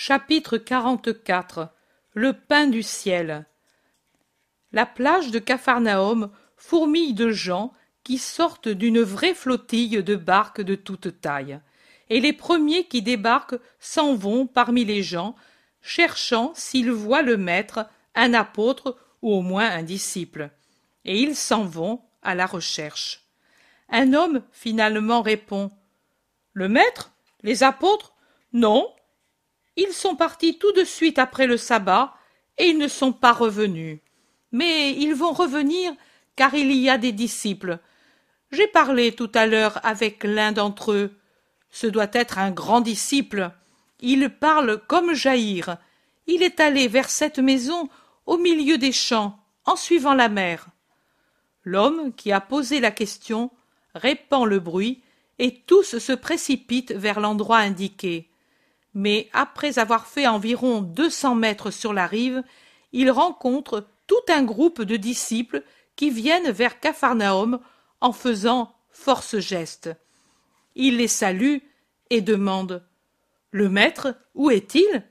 [0.00, 1.70] Chapitre 44
[2.14, 3.46] Le pain du ciel.
[4.70, 7.72] La plage de Capharnaüm fourmille de gens
[8.04, 11.58] qui sortent d'une vraie flottille de barques de toute taille,
[12.10, 15.34] et les premiers qui débarquent s'en vont parmi les gens,
[15.82, 17.84] cherchant s'ils voient le maître,
[18.14, 20.50] un apôtre ou au moins un disciple,
[21.06, 23.24] et ils s'en vont à la recherche.
[23.88, 25.72] Un homme finalement répond
[26.52, 27.10] Le maître?
[27.42, 28.14] Les apôtres?
[28.52, 28.88] Non,
[29.78, 32.12] ils sont partis tout de suite après le sabbat,
[32.58, 34.00] et ils ne sont pas revenus.
[34.50, 35.92] Mais ils vont revenir
[36.34, 37.78] car il y a des disciples.
[38.50, 41.16] J'ai parlé tout à l'heure avec l'un d'entre eux.
[41.70, 43.52] Ce doit être un grand disciple.
[44.00, 45.76] Il parle comme Jaïr.
[46.26, 47.88] Il est allé vers cette maison
[48.26, 50.66] au milieu des champs, en suivant la mer.
[51.62, 53.52] L'homme qui a posé la question
[53.94, 55.02] répand le bruit,
[55.38, 58.27] et tous se précipitent vers l'endroit indiqué
[58.94, 62.42] mais après avoir fait environ deux cents mètres sur la rive,
[62.92, 65.62] il rencontre tout un groupe de disciples
[65.96, 67.60] qui viennent vers Capharnaüm
[68.00, 69.90] en faisant force geste.
[70.74, 71.58] Il les salue
[72.10, 72.86] et demande
[73.50, 75.04] Le maître, où est-il?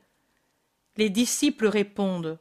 [0.96, 2.40] Les disciples répondent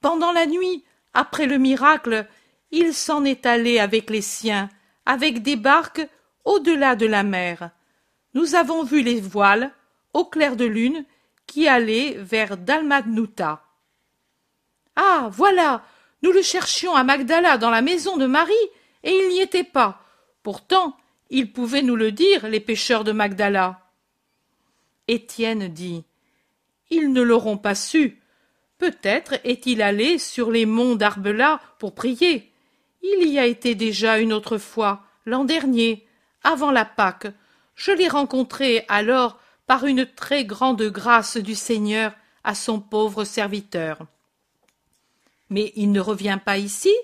[0.00, 2.26] Pendant la nuit, après le miracle,
[2.70, 4.68] il s'en est allé avec les siens,
[5.06, 6.06] avec des barques
[6.44, 7.70] au-delà de la mer.
[8.34, 9.72] Nous avons vu les voiles,
[10.16, 11.04] au clair de lune,
[11.46, 13.62] qui allait vers Dalmanuta.
[14.96, 15.28] Ah.
[15.30, 15.84] Voilà.
[16.22, 18.54] Nous le cherchions à Magdala dans la maison de Marie,
[19.04, 20.02] et il n'y était pas.
[20.42, 20.96] Pourtant,
[21.28, 23.80] ils pouvaient nous le dire, les pêcheurs de Magdala.
[25.06, 26.04] Étienne dit.
[26.88, 28.20] Ils ne l'auront pas su.
[28.78, 32.50] Peut-être est-il allé sur les monts d'Arbela pour prier.
[33.02, 36.06] Il y a été déjà une autre fois, l'an dernier,
[36.42, 37.28] avant la Pâque.
[37.74, 42.14] Je l'ai rencontré alors par une très grande grâce du Seigneur
[42.44, 44.06] à son pauvre serviteur.
[45.50, 46.94] Mais il ne revient pas ici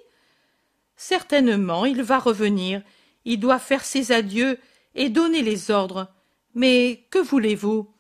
[0.97, 2.81] Certainement, il va revenir.
[3.25, 4.59] Il doit faire ses adieux
[4.95, 6.09] et donner les ordres.
[6.55, 7.93] Mais que voulez-vous?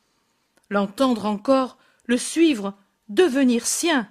[0.71, 2.75] L'entendre encore, le suivre,
[3.09, 4.09] devenir sien.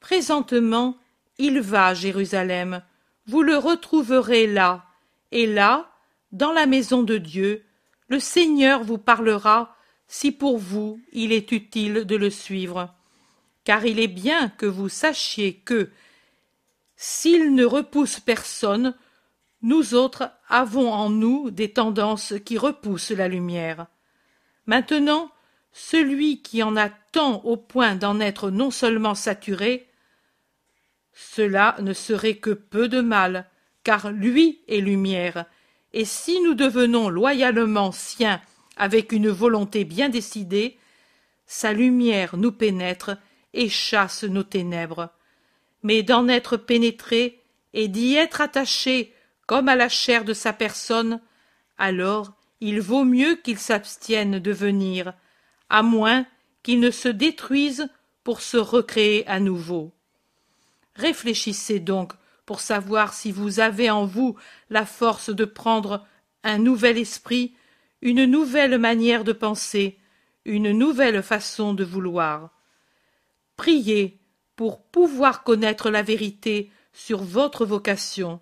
[0.00, 0.98] Présentement,
[1.38, 2.82] il va à Jérusalem.
[3.26, 4.84] Vous le retrouverez là,
[5.30, 5.90] et là,
[6.32, 7.64] dans la maison de Dieu,
[8.12, 9.74] le Seigneur vous parlera
[10.06, 12.94] si pour vous il est utile de le suivre.
[13.64, 15.90] Car il est bien que vous sachiez que,
[16.94, 18.94] s'il ne repousse personne,
[19.62, 23.86] nous autres avons en nous des tendances qui repoussent la lumière.
[24.66, 25.30] Maintenant,
[25.72, 29.88] celui qui en a tant au point d'en être non seulement saturé,
[31.14, 33.48] cela ne serait que peu de mal,
[33.84, 35.46] car lui est lumière,
[35.92, 38.40] et si nous devenons loyalement siens
[38.76, 40.78] avec une volonté bien décidée,
[41.46, 43.16] sa lumière nous pénètre
[43.52, 45.10] et chasse nos ténèbres.
[45.82, 47.40] Mais d'en être pénétré
[47.74, 49.12] et d'y être attaché
[49.46, 51.20] comme à la chair de sa personne,
[51.76, 55.12] alors il vaut mieux qu'il s'abstienne de venir,
[55.68, 56.24] à moins
[56.62, 57.88] qu'il ne se détruise
[58.24, 59.92] pour se recréer à nouveau.
[60.94, 62.12] Réfléchissez donc
[62.52, 64.36] pour savoir si vous avez en vous
[64.68, 66.06] la force de prendre
[66.44, 67.54] un nouvel esprit,
[68.02, 69.96] une nouvelle manière de penser,
[70.44, 72.50] une nouvelle façon de vouloir.
[73.56, 74.20] Priez
[74.54, 78.38] pour pouvoir connaître la vérité sur votre vocation,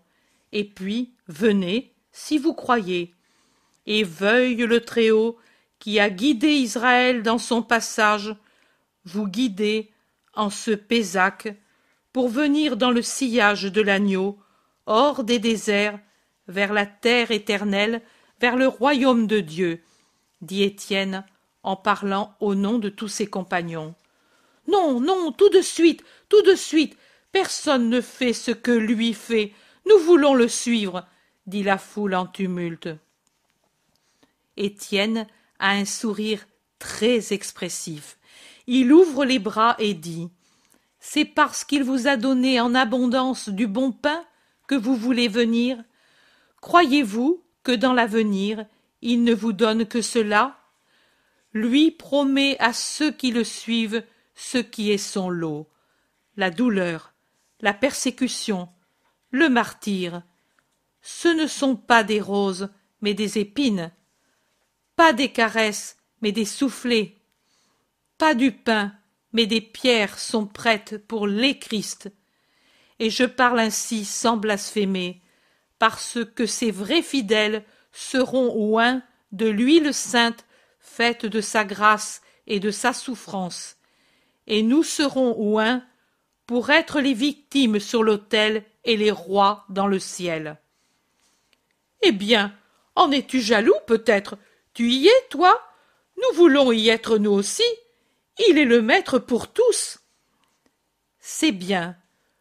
[0.50, 3.14] et puis venez si vous croyez.
[3.86, 5.38] Et veuille le Très-Haut,
[5.78, 8.34] qui a guidé Israël dans son passage,
[9.04, 9.92] vous guider
[10.34, 11.54] en ce Pésac
[12.12, 14.38] pour venir dans le sillage de l'agneau,
[14.86, 15.98] hors des déserts,
[16.48, 18.02] vers la terre éternelle,
[18.40, 19.82] vers le royaume de Dieu,
[20.40, 21.24] dit Étienne
[21.62, 23.94] en parlant au nom de tous ses compagnons.
[24.66, 26.96] Non, non, tout de suite, tout de suite,
[27.32, 29.52] personne ne fait ce que lui fait,
[29.86, 31.06] nous voulons le suivre,
[31.46, 32.88] dit la foule en tumulte.
[34.56, 35.26] Étienne
[35.58, 36.46] a un sourire
[36.78, 38.18] très expressif.
[38.66, 40.30] Il ouvre les bras et dit
[41.00, 44.22] c'est parce qu'il vous a donné en abondance du bon pain
[44.68, 45.82] que vous voulez venir.
[46.60, 48.66] Croyez-vous que dans l'avenir
[49.02, 50.58] il ne vous donne que cela?
[51.52, 54.04] Lui promet à ceux qui le suivent
[54.34, 55.68] ce qui est son lot.
[56.36, 57.12] La douleur,
[57.60, 58.68] la persécution,
[59.30, 60.22] le martyre.
[61.02, 62.68] Ce ne sont pas des roses,
[63.00, 63.90] mais des épines,
[64.96, 67.16] pas des caresses, mais des soufflets,
[68.18, 68.92] pas du pain,
[69.32, 72.10] mais des pierres sont prêtes pour les Christ.
[72.98, 75.22] Et je parle ainsi sans blasphémer,
[75.78, 80.44] parce que ces vrais fidèles seront oints de l'huile sainte
[80.78, 83.76] faite de sa grâce et de sa souffrance,
[84.46, 85.84] et nous serons oints
[86.46, 90.58] pour être les victimes sur l'autel et les rois dans le ciel.
[92.02, 92.52] Eh bien,
[92.96, 94.36] en es-tu jaloux, peut-être?
[94.74, 95.62] Tu y es, toi?
[96.16, 97.62] Nous voulons y être nous aussi.
[98.48, 100.00] Il est le maître pour tous.
[101.18, 101.96] C'est bien.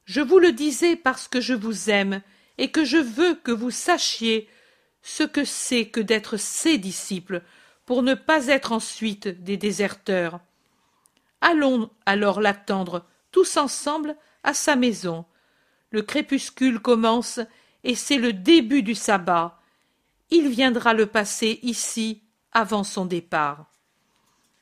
[0.06, 2.22] Je vous le disais parce que je vous aime
[2.58, 4.50] et que je veux que vous sachiez
[5.02, 7.42] ce que c'est que d'être ses disciples
[7.86, 10.40] pour ne pas être ensuite des déserteurs.
[11.42, 15.26] Allons alors l'attendre tous ensemble à sa maison.
[15.92, 17.40] Le crépuscule commence
[17.84, 19.60] et c'est le début du sabbat.
[20.32, 23.70] Il viendra le passer ici avant son départ.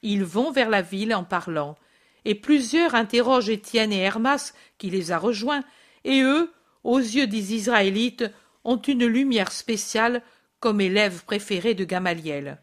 [0.09, 1.75] Ils vont vers la ville en parlant,
[2.23, 5.65] et plusieurs interrogent Étienne et Hermas, qui les a rejoints,
[6.05, 6.49] et eux,
[6.85, 8.23] aux yeux des Israélites,
[8.63, 10.21] ont une lumière spéciale
[10.61, 12.57] comme élèves préférés de Gamaliel.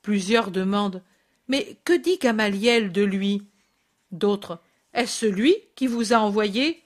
[0.00, 1.02] Plusieurs demandent
[1.48, 3.42] Mais que dit Gamaliel de lui?
[4.10, 4.58] D'autres
[4.94, 6.82] Est-ce lui qui vous a envoyé?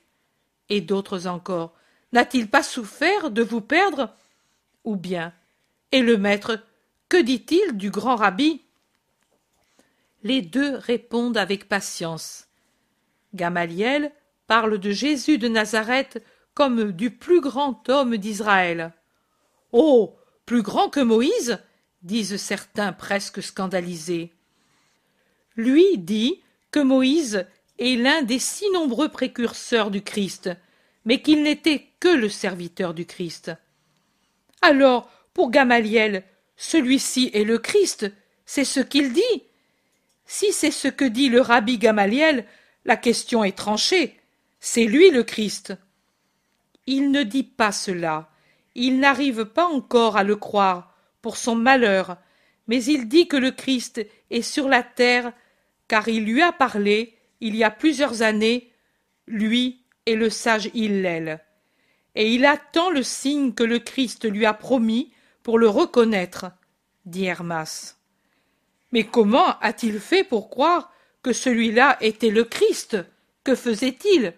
[0.70, 1.72] Et d'autres encore
[2.12, 4.12] N'a-t-il pas souffert de vous perdre?
[4.82, 5.32] Ou bien
[5.92, 6.58] Et le maître
[7.08, 8.62] Que dit-il du grand rabbi?
[10.28, 12.48] Les deux répondent avec patience.
[13.32, 14.12] Gamaliel
[14.46, 16.22] parle de Jésus de Nazareth
[16.52, 18.92] comme du plus grand homme d'Israël.
[19.72, 20.14] Oh.
[20.44, 21.58] Plus grand que Moïse
[22.02, 24.34] disent certains presque scandalisés.
[25.56, 26.42] Lui dit
[26.72, 27.46] que Moïse
[27.78, 30.50] est l'un des si nombreux précurseurs du Christ,
[31.06, 33.50] mais qu'il n'était que le serviteur du Christ.
[34.60, 36.22] Alors, pour Gamaliel,
[36.58, 38.12] celui-ci est le Christ,
[38.44, 39.47] c'est ce qu'il dit.
[40.30, 42.44] Si c'est ce que dit le rabbi Gamaliel,
[42.84, 44.20] la question est tranchée.
[44.60, 45.72] C'est lui le Christ.
[46.86, 48.28] Il ne dit pas cela.
[48.74, 52.18] Il n'arrive pas encore à le croire, pour son malheur,
[52.66, 55.32] mais il dit que le Christ est sur la terre,
[55.88, 58.70] car il lui a parlé, il y a plusieurs années,
[59.26, 61.42] lui et le sage Hillel.
[62.14, 65.10] Et il attend le signe que le Christ lui a promis
[65.42, 66.52] pour le reconnaître,
[67.06, 67.97] dit Hermas.
[68.92, 70.92] Mais comment a-t-il fait pour croire
[71.22, 72.96] que celui-là était le Christ?
[73.44, 74.34] Que faisait-il?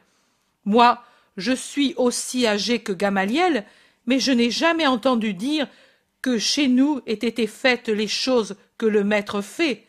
[0.65, 1.03] Moi,
[1.37, 3.65] je suis aussi âgé que Gamaliel,
[4.07, 5.69] mais je n'ai jamais entendu dire
[6.23, 9.87] que chez nous aient été faites les choses que le Maître fait.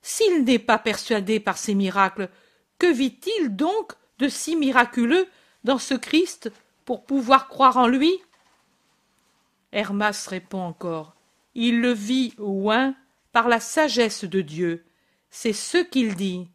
[0.00, 2.30] S'il n'est pas persuadé par ces miracles,
[2.78, 5.26] que vit-il donc de si miraculeux
[5.64, 6.50] dans ce Christ
[6.84, 8.12] pour pouvoir croire en lui?
[9.72, 11.14] Hermas répond encore.
[11.54, 12.94] Il le vit oint
[13.38, 14.84] par la sagesse de Dieu.
[15.30, 16.48] C'est ce qu'il dit.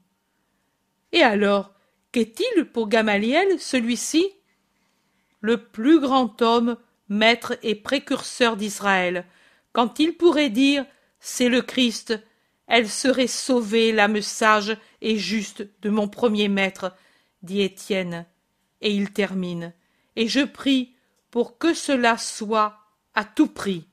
[1.13, 1.71] Et alors,
[2.11, 4.27] qu'est-il pour Gamaliel, celui-ci?
[5.39, 6.75] Le plus grand homme
[7.07, 9.25] maître et précurseur d'Israël,
[9.71, 10.85] quand il pourrait dire
[11.21, 12.21] C'est le Christ,
[12.67, 16.93] elle serait sauvée, l'âme sage et juste de mon premier maître,
[17.43, 18.25] dit Étienne.
[18.81, 19.71] Et il termine.
[20.17, 20.97] Et je prie
[21.31, 22.77] pour que cela soit
[23.15, 23.87] à tout prix.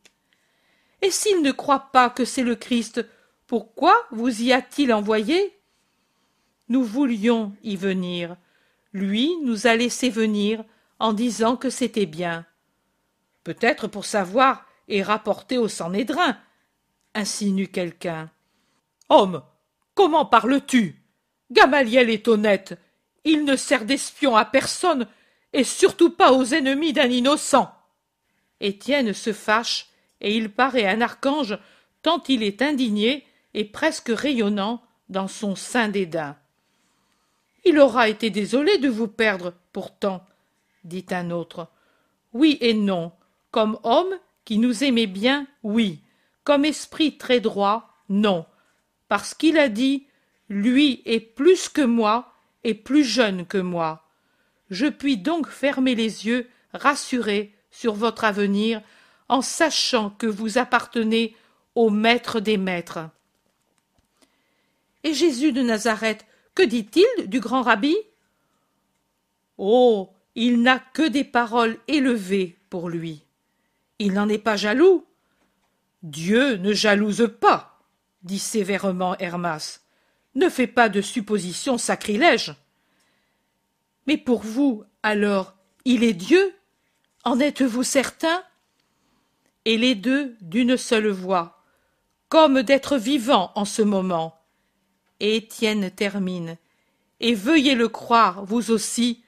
[1.03, 3.05] Et s'il ne croit pas que c'est le Christ,
[3.47, 5.59] pourquoi vous y a-t-il envoyé?
[6.69, 8.37] Nous voulions y venir.
[8.93, 10.65] Lui nous a laissé venir
[10.99, 12.47] en disant que c'était bien
[13.45, 16.37] peut-être pour savoir et rapporter au Sanhédrin,
[17.15, 18.31] insinue quelqu'un.
[19.09, 19.43] Homme,
[19.95, 21.03] comment parles-tu?
[21.51, 22.79] Gamaliel est honnête.
[23.25, 25.07] Il ne sert d'espion à personne,
[25.53, 27.75] et surtout pas aux ennemis d'un innocent.
[28.61, 29.90] Étienne se fâche,
[30.21, 31.59] et il paraît un archange
[32.03, 36.37] tant il est indigné et presque rayonnant dans son sein dédain.
[37.65, 40.25] Il aura été désolé de vous perdre, pourtant,
[40.85, 41.69] dit un autre.
[42.33, 43.13] Oui et non.
[43.51, 46.01] Comme homme qui nous aimait bien, oui.
[46.45, 48.47] Comme esprit très droit, non.
[49.09, 50.07] Parce qu'il a dit
[50.49, 52.33] Lui est plus que moi
[52.65, 54.07] et plus jeune que moi.
[54.71, 58.81] Je puis donc fermer les yeux, rassuré sur votre avenir,
[59.31, 61.37] en sachant que vous appartenez
[61.77, 63.09] au Maître des Maîtres.
[65.05, 67.97] Et Jésus de Nazareth, que dit-il du grand rabbi?
[69.57, 73.25] Oh, il n'a que des paroles élevées pour lui.
[74.01, 75.07] Il n'en est pas jaloux.
[76.03, 77.79] Dieu ne jalouse pas,
[78.25, 79.81] dit sévèrement Hermas.
[80.35, 82.55] Ne fais pas de suppositions sacrilèges.
[84.09, 86.53] Mais pour vous, alors, il est Dieu?
[87.23, 88.43] En êtes-vous certain?
[89.71, 91.63] Et les deux d'une seule voix,
[92.29, 94.37] comme d'être vivants en ce moment.
[95.21, 96.59] Et Étienne termine.
[97.21, 99.23] Et veuillez le croire, vous aussi,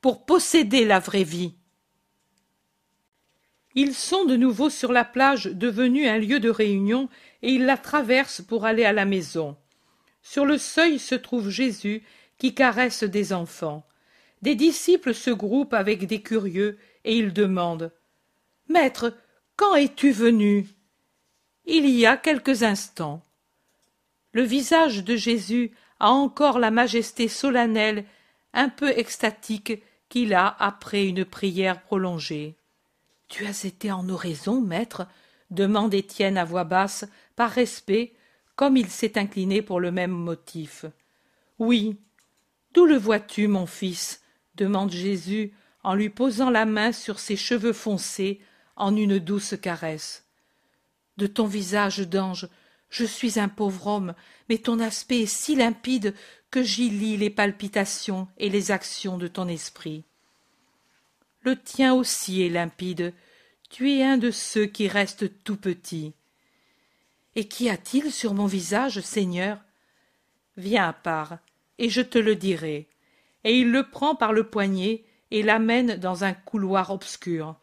[0.00, 1.52] pour posséder la vraie vie.
[3.74, 7.10] Ils sont de nouveau sur la plage devenue un lieu de réunion
[7.42, 9.58] et ils la traversent pour aller à la maison.
[10.22, 12.02] Sur le seuil se trouve Jésus
[12.38, 13.86] qui caresse des enfants.
[14.40, 17.92] Des disciples se groupent avec des curieux et ils demandent
[18.68, 19.12] Maître,
[19.56, 20.66] quand es-tu venu?
[21.66, 23.22] Il y a quelques instants.
[24.32, 28.04] Le visage de Jésus a encore la majesté solennelle,
[28.54, 32.56] un peu extatique, qu'il a après une prière prolongée.
[33.28, 35.06] Tu as été en oraison, maître?
[35.50, 37.06] demande Étienne à voix basse,
[37.36, 38.12] par respect,
[38.56, 40.84] comme il s'est incliné pour le même motif.
[41.58, 41.96] Oui.
[42.74, 44.22] D'où le vois-tu, mon fils?
[44.54, 48.40] demande Jésus en lui posant la main sur ses cheveux foncés
[48.76, 50.24] en une douce caresse.
[51.16, 52.48] De ton visage d'ange,
[52.90, 54.14] je suis un pauvre homme,
[54.48, 56.14] mais ton aspect est si limpide
[56.50, 60.04] que j'y lis les palpitations et les actions de ton esprit.
[61.40, 63.14] Le tien aussi est limpide,
[63.70, 66.12] tu es un de ceux qui restent tout petits.
[67.34, 69.58] Et qu'y a-t-il sur mon visage, Seigneur?
[70.58, 71.38] Viens à part,
[71.78, 72.86] et je te le dirai.
[73.44, 77.56] Et il le prend par le poignet et l'amène dans un couloir obscur.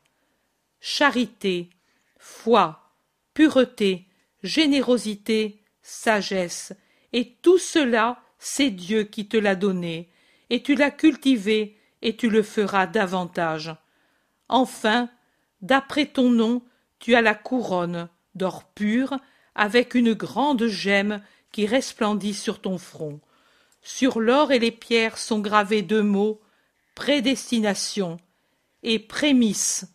[0.80, 1.70] Charité,
[2.18, 2.94] foi,
[3.34, 4.08] pureté,
[4.44, 6.74] générosité, sagesse,
[7.14, 10.10] et tout cela, c'est Dieu qui te l'a donné,
[10.50, 13.76] et tu l'as cultivé, et tu le feras davantage.
[14.48, 15.10] Enfin,
[15.62, 16.64] d'après ton nom,
[17.00, 19.18] tu as la couronne d'or pur,
[19.56, 21.22] avec une grande gemme
[21.52, 23.20] qui resplendit sur ton front.
[23.82, 26.42] Sur l'or et les pierres sont gravés deux mots
[27.00, 28.18] prédestination
[28.84, 29.86] et prémisse.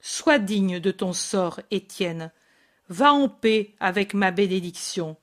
[0.00, 2.32] Sois digne de ton sort, Étienne.
[2.88, 5.16] Va en paix avec ma bénédiction.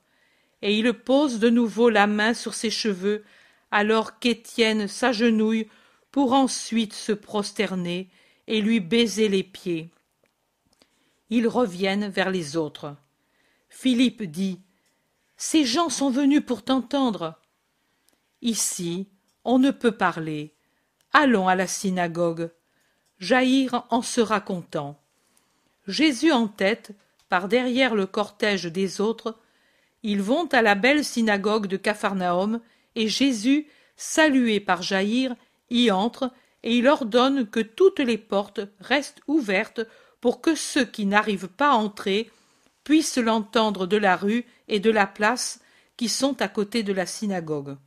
[0.62, 3.24] Et il pose de nouveau la main sur ses cheveux,
[3.72, 5.68] alors qu'Étienne s'agenouille
[6.12, 8.10] pour ensuite se prosterner
[8.48, 9.92] et lui baiser les pieds.
[11.30, 12.96] Ils reviennent vers les autres.
[13.70, 14.62] Philippe dit
[15.36, 17.36] Ces gens sont venus pour t'entendre.
[18.42, 19.10] Ici,
[19.44, 20.56] on ne peut parler.
[21.12, 22.50] Allons à la synagogue.
[23.20, 25.00] Jaïr en sera content.
[25.88, 26.92] Jésus en tête,
[27.30, 29.38] par derrière le cortège des autres,
[30.04, 32.62] ils vont à la belle synagogue de Capharnaüm,
[32.96, 35.36] et Jésus, salué par Jaïr,
[35.70, 36.32] y entre
[36.64, 39.82] et il ordonne que toutes les portes restent ouvertes
[40.22, 42.30] pour que ceux qui n'arrivent pas à entrer
[42.84, 45.62] puissent l'entendre de la rue et de la place
[45.98, 47.78] qui sont à côté de la synagogue.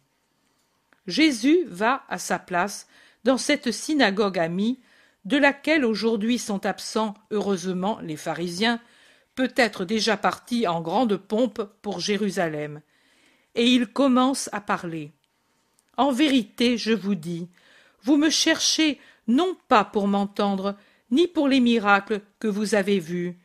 [1.07, 2.87] Jésus va à sa place
[3.25, 4.79] dans cette synagogue amie,
[5.25, 8.81] de laquelle aujourd'hui sont absents heureusement les pharisiens,
[9.35, 12.81] peut-être déjà partis en grande pompe pour Jérusalem.
[13.55, 15.13] Et il commence à parler.
[15.97, 17.49] En vérité, je vous dis,
[18.03, 20.77] vous me cherchez non pas pour m'entendre,
[21.11, 23.39] ni pour les miracles que vous avez vus,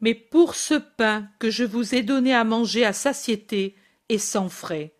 [0.00, 3.74] mais pour ce pain que je vous ai donné à manger à satiété
[4.08, 4.92] et sans frais.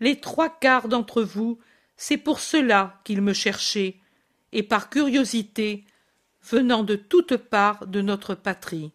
[0.00, 1.58] Les trois quarts d'entre vous,
[1.96, 3.96] c'est pour cela qu'ils me cherchaient,
[4.52, 5.84] et par curiosité,
[6.42, 8.92] venant de toutes parts de notre patrie.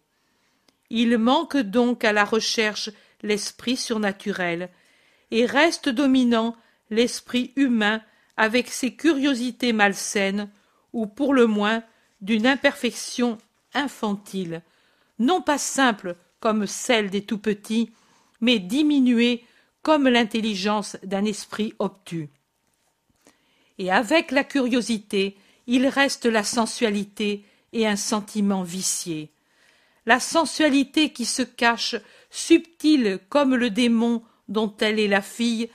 [0.90, 2.90] Il manque donc à la recherche
[3.22, 4.70] l'esprit surnaturel,
[5.30, 6.56] et reste dominant
[6.90, 8.02] l'esprit humain
[8.36, 10.50] avec ses curiosités malsaines,
[10.92, 11.82] ou pour le moins
[12.20, 13.38] d'une imperfection
[13.74, 14.62] infantile,
[15.18, 17.90] non pas simple comme celle des tout petits,
[18.40, 19.44] mais diminuée
[19.82, 22.28] comme l'intelligence d'un esprit obtus.
[23.78, 29.30] Et avec la curiosité, il reste la sensualité et un sentiment vicié.
[30.06, 31.96] La sensualité qui se cache,
[32.30, 35.70] subtile comme le démon dont elle est la fille,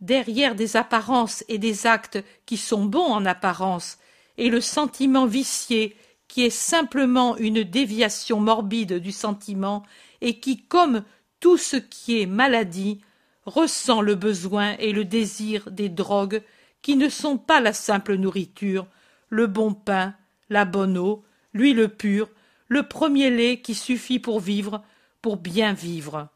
[0.00, 3.98] derrière des apparences et des actes qui sont bons en apparence,
[4.38, 5.96] et le sentiment vicié
[6.28, 9.82] qui est simplement une déviation morbide du sentiment
[10.20, 11.04] et qui, comme
[11.40, 13.00] tout ce qui est maladie,
[13.44, 16.42] ressent le besoin et le désir des drogues
[16.80, 18.86] qui ne sont pas la simple nourriture,
[19.32, 20.14] le bon pain,
[20.50, 21.24] la bonne eau,
[21.54, 22.28] l'huile pure,
[22.68, 24.84] le premier lait qui suffit pour vivre,
[25.22, 26.28] pour bien vivre.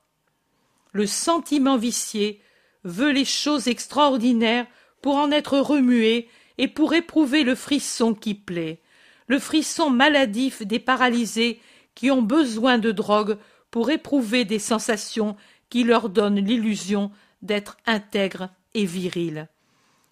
[0.92, 2.40] Le sentiment vicié
[2.84, 4.66] veut les choses extraordinaires
[5.02, 8.80] pour en être remué et pour éprouver le frisson qui plaît,
[9.26, 11.60] le frisson maladif des paralysés
[11.94, 13.36] qui ont besoin de drogue
[13.70, 15.36] pour éprouver des sensations
[15.68, 17.10] qui leur donnent l'illusion
[17.42, 19.48] d'être intègres et virils.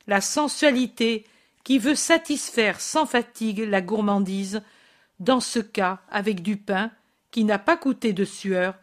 [0.06, 1.24] La sensualité
[1.64, 4.62] qui veut satisfaire sans fatigue la gourmandise,
[5.18, 6.90] dans ce cas avec du pain
[7.30, 8.74] qui n'a pas coûté de sueur,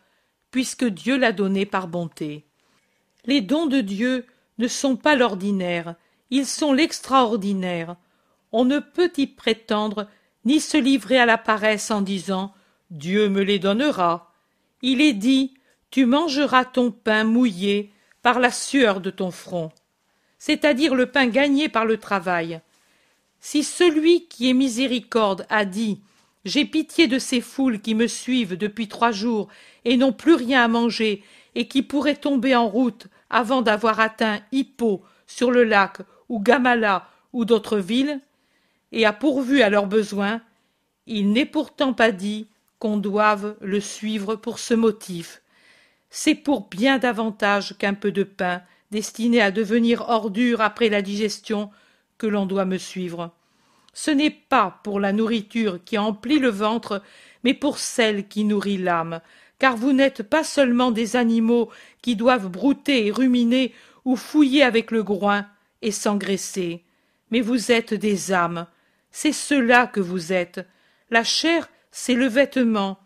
[0.50, 2.46] puisque Dieu l'a donné par bonté.
[3.26, 4.26] Les dons de Dieu
[4.58, 5.96] ne sont pas l'ordinaire,
[6.32, 7.96] ils sont l'extraordinaire.
[8.52, 10.08] On ne peut y prétendre
[10.44, 12.54] ni se livrer à la paresse en disant
[12.90, 14.34] Dieu me les donnera.
[14.82, 15.54] Il est dit
[15.92, 19.72] Tu mangeras ton pain mouillé par la sueur de ton front,
[20.40, 22.62] c'est-à-dire le pain gagné par le travail.
[23.42, 26.00] Si celui qui est miséricorde a dit
[26.46, 29.48] J'ai pitié de ces foules qui me suivent depuis trois jours
[29.84, 31.24] et n'ont plus rien à manger
[31.56, 35.98] et qui pourraient tomber en route avant d'avoir atteint Hippo sur le lac
[36.30, 38.20] ou Gamala ou d'autres villes,
[38.92, 40.42] et a pourvu à leurs besoins,
[41.08, 45.42] il n'est pourtant pas dit qu'on doive le suivre pour ce motif.
[46.10, 51.70] C'est pour bien davantage qu'un peu de pain, destiné à devenir ordure après la digestion,
[52.28, 53.32] l'on doit me suivre.
[53.94, 57.02] Ce n'est pas pour la nourriture qui emplit le ventre,
[57.44, 59.22] mais pour celle qui nourrit l'âme,
[59.60, 61.70] car vous n'êtes pas seulement des animaux
[62.02, 63.74] qui doivent brouter et ruminer
[64.06, 65.46] ou fouiller avec le groin
[65.82, 66.84] et s'engraisser,
[67.32, 68.68] mais vous êtes des âmes,
[69.12, 70.66] c'est cela que vous êtes.
[71.10, 73.00] La chair, c'est le vêtement.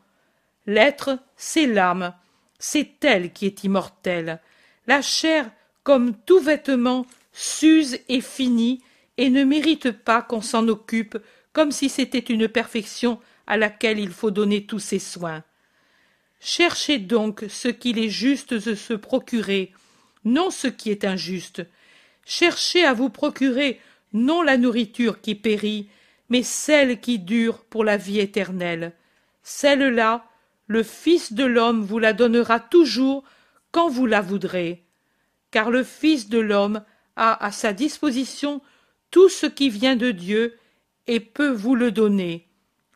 [0.68, 2.14] L'être, c'est l'âme.
[2.60, 4.40] C'est elle qui est immortelle.
[4.88, 5.50] La chair,
[5.84, 8.82] comme tout vêtement, s'use et finit,
[9.18, 11.18] et ne mérite pas qu'on s'en occupe
[11.54, 15.44] comme si c'était une perfection à laquelle il faut donner tous ses soins.
[16.40, 19.72] Cherchez donc ce qu'il est juste de se procurer,
[20.26, 21.66] non ce qui est injuste.
[22.26, 23.80] Cherchez à vous procurer
[24.14, 25.90] non la nourriture qui périt,
[26.30, 28.94] mais celle qui dure pour la vie éternelle.
[29.44, 30.26] Celle-là,
[30.68, 33.24] le Fils de l'homme vous la donnera toujours
[33.72, 34.84] quand vous la voudrez.
[35.52, 36.84] Car le Fils de l'homme
[37.16, 38.62] a à sa disposition
[39.12, 40.58] tout ce qui vient de Dieu
[41.08, 42.48] et peut vous le donner.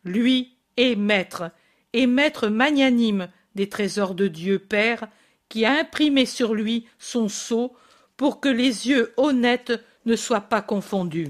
[0.04, 1.52] Lui est maître,
[1.94, 5.08] et maître magnanime des trésors de Dieu Père,
[5.50, 7.76] qui a imprimé sur lui son sceau
[8.18, 9.74] pour que les yeux honnêtes
[10.06, 11.30] ne soient pas confondus.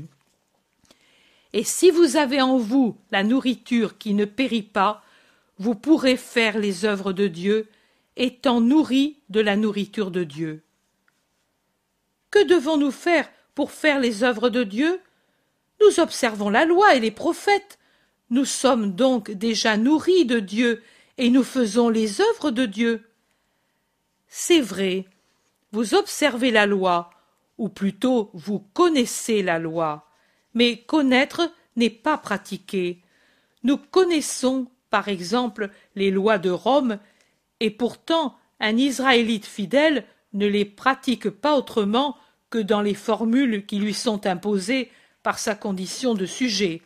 [1.54, 5.04] Et si vous avez en vous la nourriture qui ne périt pas,
[5.58, 7.68] vous pourrez faire les œuvres de Dieu,
[8.16, 10.64] étant nourris de la nourriture de Dieu.
[12.32, 15.02] Que devons-nous faire pour faire les œuvres de Dieu
[15.82, 17.78] Nous observons la loi et les prophètes.
[18.30, 20.82] Nous sommes donc déjà nourris de Dieu
[21.18, 23.04] et nous faisons les œuvres de Dieu.
[24.30, 25.08] C'est vrai,
[25.74, 27.10] vous observez la loi,
[27.58, 30.08] ou plutôt vous connaissez la loi
[30.54, 33.04] mais connaître n'est pas pratiquer.
[33.64, 36.98] Nous connaissons, par exemple, les lois de Rome,
[37.60, 42.16] et pourtant un Israélite fidèle ne les pratique pas autrement
[42.50, 44.92] que dans les formules qui lui sont imposées
[45.24, 46.82] par sa condition de sujet.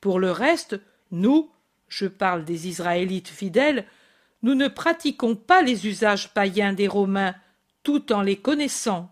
[0.00, 0.80] Pour le reste,
[1.10, 1.50] nous,
[1.88, 3.86] je parle des Israélites fidèles,
[4.42, 7.34] nous ne pratiquons pas les usages païens des Romains,
[7.82, 9.10] tout en les connaissant.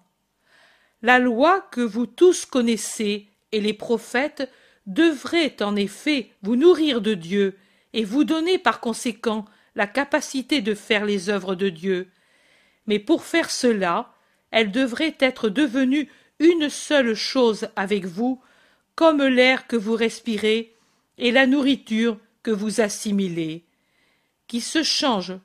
[1.02, 4.50] La loi que vous tous connaissez et les prophètes
[4.86, 7.56] devraient en effet vous nourrir de Dieu
[7.92, 9.44] et vous donner par conséquent
[9.74, 12.10] la capacité de faire les œuvres de Dieu.
[12.86, 14.12] Mais pour faire cela,
[14.50, 16.08] elles devraient être devenues
[16.38, 18.40] une seule chose avec vous,
[18.94, 20.74] comme l'air que vous respirez
[21.18, 23.64] et la nourriture que vous assimilez,
[24.46, 25.38] qui se changent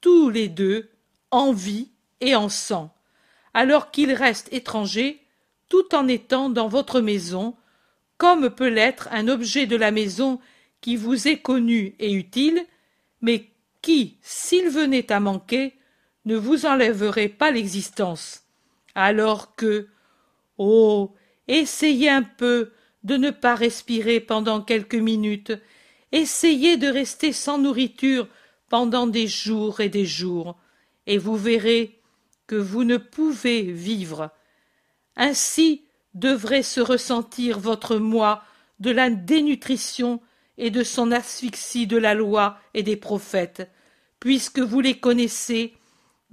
[0.00, 0.90] tous les deux
[1.30, 2.94] en vie et en sang,
[3.52, 5.20] alors qu'ils restent étrangers
[5.68, 7.56] tout en étant dans votre maison,
[8.18, 10.40] comme peut l'être un objet de la maison
[10.80, 12.64] qui vous est connu et utile,
[13.20, 13.50] mais
[13.82, 15.74] qui, s'il venait à manquer,
[16.24, 18.42] ne vous enlèverait pas l'existence.
[18.94, 19.88] Alors que,
[20.58, 21.14] oh,
[21.48, 25.52] essayez un peu de ne pas respirer pendant quelques minutes,
[26.12, 28.28] essayez de rester sans nourriture
[28.68, 30.56] pendant des jours et des jours,
[31.06, 32.00] et vous verrez
[32.46, 34.30] que vous ne pouvez vivre
[35.16, 35.84] ainsi
[36.14, 38.42] devrait se ressentir votre moi
[38.80, 40.20] de la dénutrition
[40.58, 43.70] et de son asphyxie de la loi et des prophètes,
[44.20, 45.74] puisque vous les connaissez,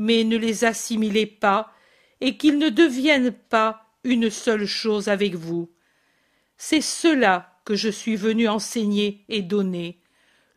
[0.02, 1.72] mais ne les assimilez pas,
[2.22, 5.70] et qu'ils ne deviennent pas une seule chose avec vous.
[6.58, 10.02] C'est cela que je suis venu enseigner et donner,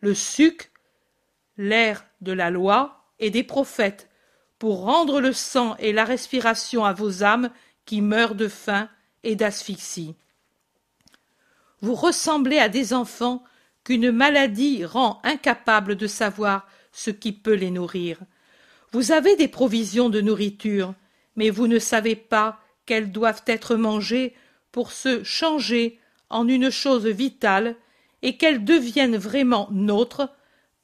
[0.01, 0.73] le suc,
[1.59, 4.09] l'air de la loi et des prophètes,
[4.59, 7.51] pour rendre le sang et la respiration à vos âmes
[7.85, 8.89] qui meurent de faim
[9.25, 10.15] et d'asphyxie.
[11.83, 13.45] Vous ressemblez à des enfants
[13.85, 18.21] qu'une maladie rend incapables de savoir ce qui peut les nourrir.
[18.95, 20.95] Vous avez des provisions de nourriture,
[21.35, 24.37] mais vous ne savez pas qu'elles doivent être mangées
[24.71, 25.99] pour se changer
[26.31, 27.75] en une chose vitale
[28.23, 30.29] et qu'elles deviennent vraiment nôtres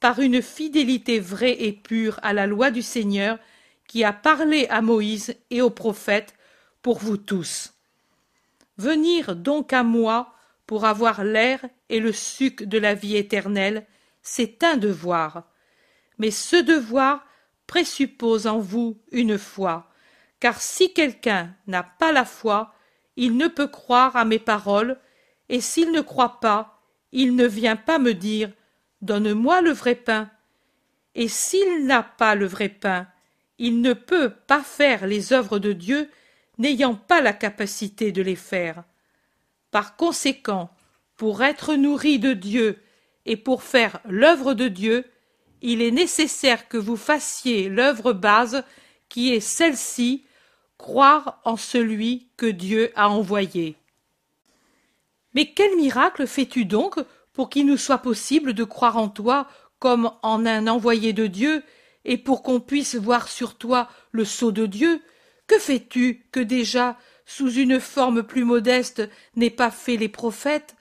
[0.01, 3.39] par une fidélité vraie et pure à la loi du Seigneur
[3.87, 6.33] qui a parlé à Moïse et aux prophètes
[6.81, 7.75] pour vous tous.
[8.77, 10.33] Venir donc à moi
[10.67, 13.87] pour avoir l'air et le suc de la vie éternelle,
[14.21, 15.43] c'est un devoir.
[16.17, 17.25] Mais ce devoir
[17.71, 19.89] présuppose en vous une foi,
[20.41, 22.75] car si quelqu'un n'a pas la foi,
[23.15, 24.99] il ne peut croire à mes paroles,
[25.47, 26.81] et s'il ne croit pas,
[27.13, 28.51] il ne vient pas me dire
[29.01, 30.29] Donne-moi le vrai pain.
[31.15, 33.07] Et s'il n'a pas le vrai pain,
[33.57, 36.09] il ne peut pas faire les œuvres de Dieu,
[36.57, 38.83] n'ayant pas la capacité de les faire.
[39.71, 40.71] Par conséquent,
[41.15, 42.83] pour être nourri de Dieu
[43.25, 45.05] et pour faire l'œuvre de Dieu,
[45.61, 48.63] il est nécessaire que vous fassiez l'œuvre base
[49.09, 50.25] qui est celle-ci,
[50.77, 53.75] croire en celui que Dieu a envoyé.
[55.33, 56.95] Mais quel miracle fais-tu donc
[57.33, 59.47] pour qu'il nous soit possible de croire en toi
[59.79, 61.63] comme en un envoyé de Dieu,
[62.05, 65.01] et pour qu'on puisse voir sur toi le sceau de Dieu,
[65.47, 70.75] que fais-tu que déjà, sous une forme plus modeste, n'aient pas fait les prophètes?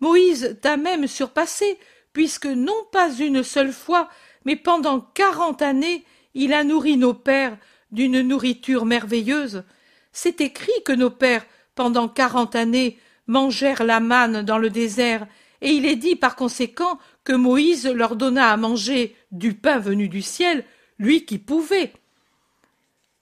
[0.00, 1.78] Moïse t'a même surpassé,
[2.12, 4.08] puisque non pas une seule fois,
[4.44, 7.56] mais pendant quarante années, il a nourri nos pères
[7.92, 9.64] d'une nourriture merveilleuse.
[10.12, 15.26] C'est écrit que nos pères, pendant quarante années, mangèrent la manne dans le désert,
[15.60, 20.08] et il est dit par conséquent que Moïse leur donna à manger du pain venu
[20.08, 20.64] du ciel,
[20.98, 21.92] lui qui pouvait.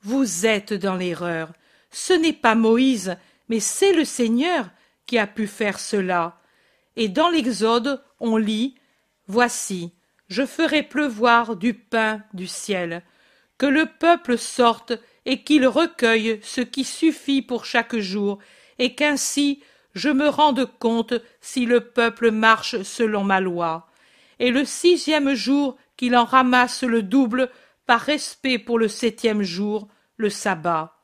[0.02, 1.52] Vous êtes dans l'erreur.
[1.90, 3.16] Ce n'est pas Moïse,
[3.48, 4.70] mais c'est le Seigneur
[5.06, 6.40] qui a pu faire cela.
[6.96, 8.74] Et dans l'Exode, on lit
[9.26, 9.92] Voici,
[10.28, 13.02] je ferai pleuvoir du pain du ciel,
[13.58, 14.94] que le peuple sorte
[15.26, 18.38] et qu'il recueille ce qui suffit pour chaque jour,
[18.78, 19.62] et qu'ainsi
[19.94, 23.88] je me rende compte si le peuple marche selon ma loi.
[24.38, 27.50] Et le sixième jour qu'il en ramasse le double
[27.84, 30.94] par respect pour le septième jour, le sabbat.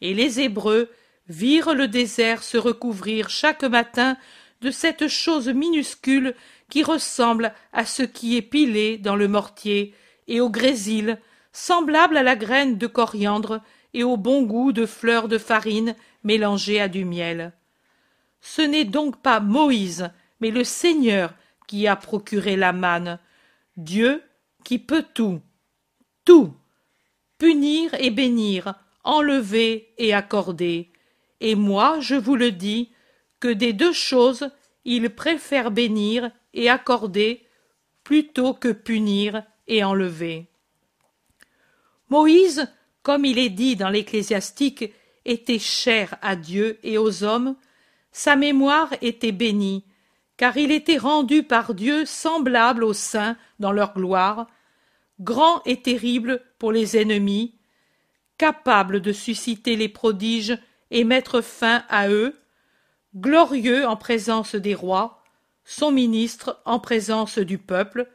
[0.00, 0.90] Et les Hébreux
[1.28, 4.16] virent le désert se recouvrir chaque matin
[4.60, 6.34] de cette chose minuscule
[6.70, 9.94] qui ressemble à ce qui est pilé dans le mortier
[10.28, 11.18] et au grésil,
[11.52, 13.60] semblable à la graine de coriandre
[13.94, 17.52] et au bon goût de fleurs de farine mélangées à du miel.
[18.40, 21.34] Ce n'est donc pas Moïse, mais le Seigneur
[21.66, 23.18] qui a procuré la manne,
[23.76, 24.22] Dieu
[24.64, 25.40] qui peut tout,
[26.24, 26.52] tout,
[27.38, 30.90] punir et bénir, enlever et accorder.
[31.40, 32.90] Et moi, je vous le dis,
[33.54, 34.50] des deux choses,
[34.84, 37.46] il préfère bénir et accorder
[38.04, 40.46] plutôt que punir et enlever.
[42.08, 42.68] Moïse,
[43.02, 44.92] comme il est dit dans l'Ecclésiastique,
[45.24, 47.56] était cher à Dieu et aux hommes,
[48.12, 49.84] sa mémoire était bénie,
[50.36, 54.46] car il était rendu par Dieu semblable aux saints dans leur gloire,
[55.20, 57.54] grand et terrible pour les ennemis,
[58.38, 60.58] capable de susciter les prodiges
[60.90, 62.38] et mettre fin à eux,
[63.16, 65.22] glorieux en présence des rois,
[65.64, 68.08] son ministre en présence du peuple,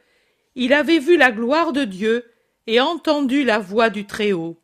[0.54, 2.24] il avait vu la gloire de Dieu
[2.66, 4.58] et entendu la voix du Très-Haut.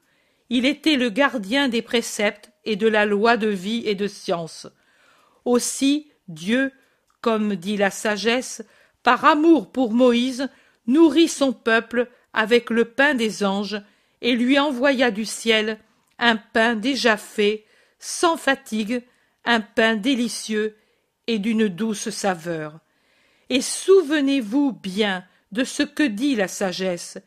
[0.49, 4.67] Il était le gardien des préceptes et de la loi de vie et de science.
[5.45, 6.73] Aussi Dieu,
[7.21, 8.63] comme dit la sagesse,
[9.03, 10.49] par amour pour Moïse,
[10.87, 13.81] nourrit son peuple avec le pain des anges,
[14.21, 15.79] et lui envoya du ciel
[16.19, 17.65] un pain déjà fait,
[17.99, 19.03] sans fatigue,
[19.45, 20.77] un pain délicieux
[21.27, 22.81] et d'une douce saveur.
[23.51, 27.19] Et souvenez-vous bien de ce que dit la sagesse.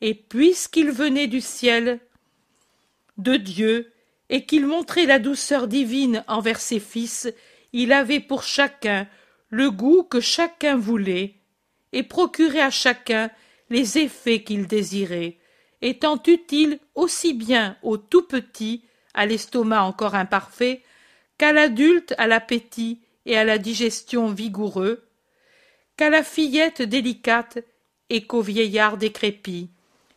[0.00, 2.00] Et puisqu'il venait du ciel,
[3.18, 3.92] de Dieu,
[4.28, 7.32] et qu'il montrait la douceur divine envers ses fils,
[7.72, 9.06] il avait pour chacun
[9.50, 11.34] le goût que chacun voulait,
[11.92, 13.30] et procurait à chacun
[13.68, 15.38] les effets qu'il désirait,
[15.82, 18.84] étant utile aussi bien au tout petit,
[19.14, 20.82] à l'estomac encore imparfait,
[21.42, 25.02] qu'à l'adulte à l'appétit et à la digestion vigoureux,
[25.96, 27.58] qu'à la fillette délicate
[28.10, 29.68] et qu'au vieillard décrépit,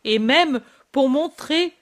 [0.04, 0.60] et même
[0.92, 1.72] pour montrer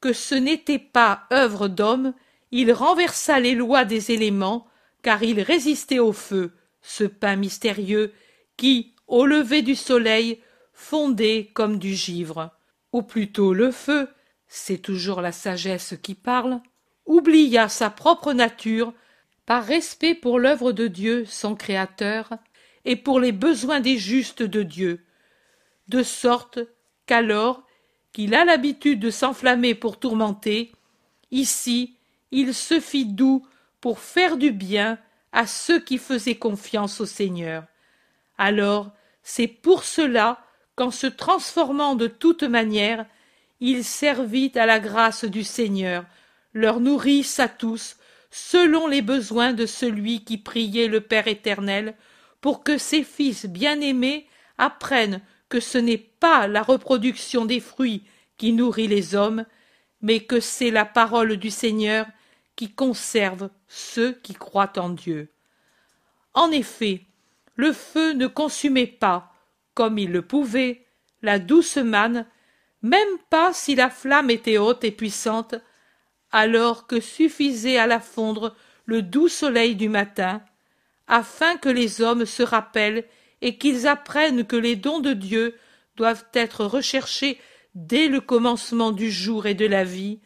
[0.00, 2.14] que ce n'était pas œuvre d'homme,
[2.50, 4.66] il renversa les lois des éléments,
[5.02, 6.50] car il résistait au feu,
[6.80, 8.12] ce pain mystérieux,
[8.56, 10.40] qui, au lever du soleil,
[10.72, 12.50] fondait comme du givre.
[12.92, 14.08] Ou plutôt le feu,
[14.48, 16.60] c'est toujours la sagesse qui parle,
[17.06, 18.92] oublia sa propre nature,
[19.46, 22.30] par respect pour l'œuvre de Dieu, son Créateur,
[22.84, 25.04] et pour les besoins des justes de Dieu,
[25.88, 26.58] de sorte
[27.06, 27.62] qu'alors
[28.12, 30.72] qu'il a l'habitude de s'enflammer pour tourmenter,
[31.30, 31.96] ici
[32.30, 33.46] il se fit doux
[33.80, 34.98] pour faire du bien
[35.32, 37.64] à ceux qui faisaient confiance au Seigneur.
[38.38, 38.90] Alors
[39.22, 43.06] c'est pour cela qu'en se transformant de toute manière,
[43.60, 46.04] il servit à la grâce du Seigneur,
[46.52, 47.96] leur nourrisse à tous,
[48.30, 51.96] selon les besoins de celui qui priait le Père éternel,
[52.40, 54.26] pour que ses fils bien-aimés
[54.58, 58.04] apprennent que ce n'est pas la reproduction des fruits
[58.38, 59.44] qui nourrit les hommes,
[60.00, 62.06] mais que c'est la parole du Seigneur
[62.56, 65.30] qui conserve ceux qui croient en Dieu.
[66.34, 67.06] En effet,
[67.56, 69.32] le feu ne consumait pas,
[69.74, 70.86] comme il le pouvait,
[71.22, 72.26] la douce manne,
[72.82, 75.54] même pas si la flamme était haute et puissante,
[76.32, 80.42] alors que suffisait à la fondre le doux soleil du matin,
[81.06, 83.04] afin que les hommes se rappellent
[83.42, 85.56] et qu'ils apprennent que les dons de Dieu
[85.96, 87.38] doivent être recherchés
[87.74, 90.20] dès le commencement du jour et de la vie,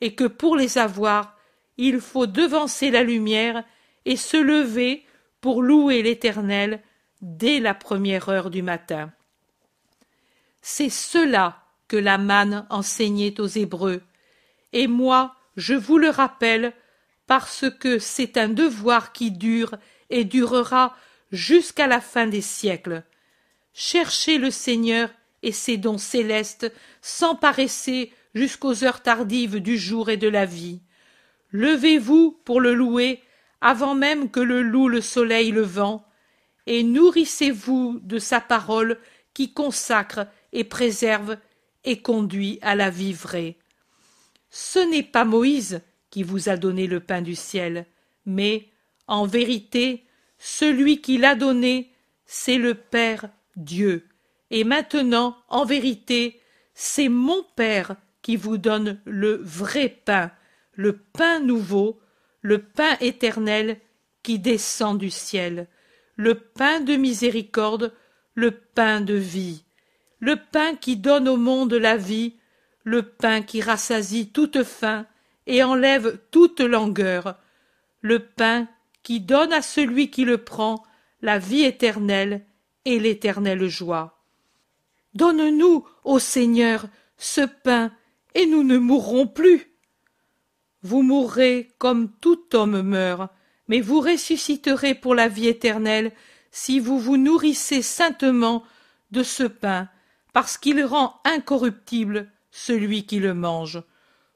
[0.00, 1.36] et que pour les avoir,
[1.76, 3.64] il faut devancer la lumière
[4.04, 5.04] et se lever
[5.40, 6.82] pour louer l'Éternel
[7.20, 9.12] dès la première heure du matin.
[10.60, 14.02] C'est cela que la manne enseignait aux Hébreux,
[14.72, 16.72] et moi je vous le rappelle
[17.26, 19.74] parce que c'est un devoir qui dure
[20.08, 20.96] et durera
[21.32, 23.02] jusqu'à la fin des siècles.
[23.74, 25.10] Cherchez le Seigneur
[25.42, 30.80] et ses dons célestes sans paresser jusqu'aux heures tardives du jour et de la vie.
[31.50, 33.20] Levez-vous pour le louer
[33.60, 36.06] avant même que le loue le soleil levant,
[36.66, 38.98] et nourrissez-vous de sa parole
[39.34, 41.36] qui consacre et préserve
[41.82, 43.56] et conduit à la vie vraie.
[44.60, 47.86] Ce n'est pas Moïse qui vous a donné le pain du ciel,
[48.26, 48.66] mais,
[49.06, 50.04] en vérité,
[50.36, 51.92] celui qui l'a donné,
[52.26, 54.08] c'est le Père Dieu.
[54.50, 56.40] Et maintenant, en vérité,
[56.74, 60.32] c'est mon Père qui vous donne le vrai pain,
[60.72, 62.00] le pain nouveau,
[62.42, 63.78] le pain éternel
[64.24, 65.68] qui descend du ciel,
[66.16, 67.94] le pain de miséricorde,
[68.34, 69.62] le pain de vie,
[70.18, 72.37] le pain qui donne au monde la vie,
[72.88, 75.04] le pain qui rassasie toute faim
[75.46, 77.36] et enlève toute langueur,
[78.00, 78.66] le pain
[79.02, 80.82] qui donne à celui qui le prend
[81.20, 82.46] la vie éternelle
[82.86, 84.22] et l'éternelle joie.
[85.12, 86.86] Donne-nous, ô Seigneur,
[87.18, 87.92] ce pain,
[88.34, 89.70] et nous ne mourrons plus.
[90.82, 93.30] Vous mourrez comme tout homme meurt,
[93.68, 96.12] mais vous ressusciterez pour la vie éternelle
[96.52, 98.64] si vous vous nourrissez saintement
[99.10, 99.90] de ce pain,
[100.32, 103.82] parce qu'il rend incorruptible celui qui le mange.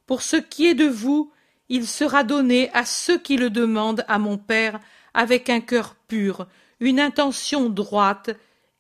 [0.07, 1.33] Pour ce qui est de vous,
[1.69, 4.79] il sera donné à ceux qui le demandent à mon Père
[5.15, 6.47] avec un cœur pur,
[6.81, 8.31] une intention droite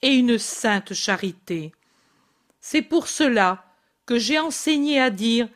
[0.00, 1.72] et une sainte charité.
[2.60, 3.64] C'est pour cela
[4.06, 5.48] que j'ai enseigné à dire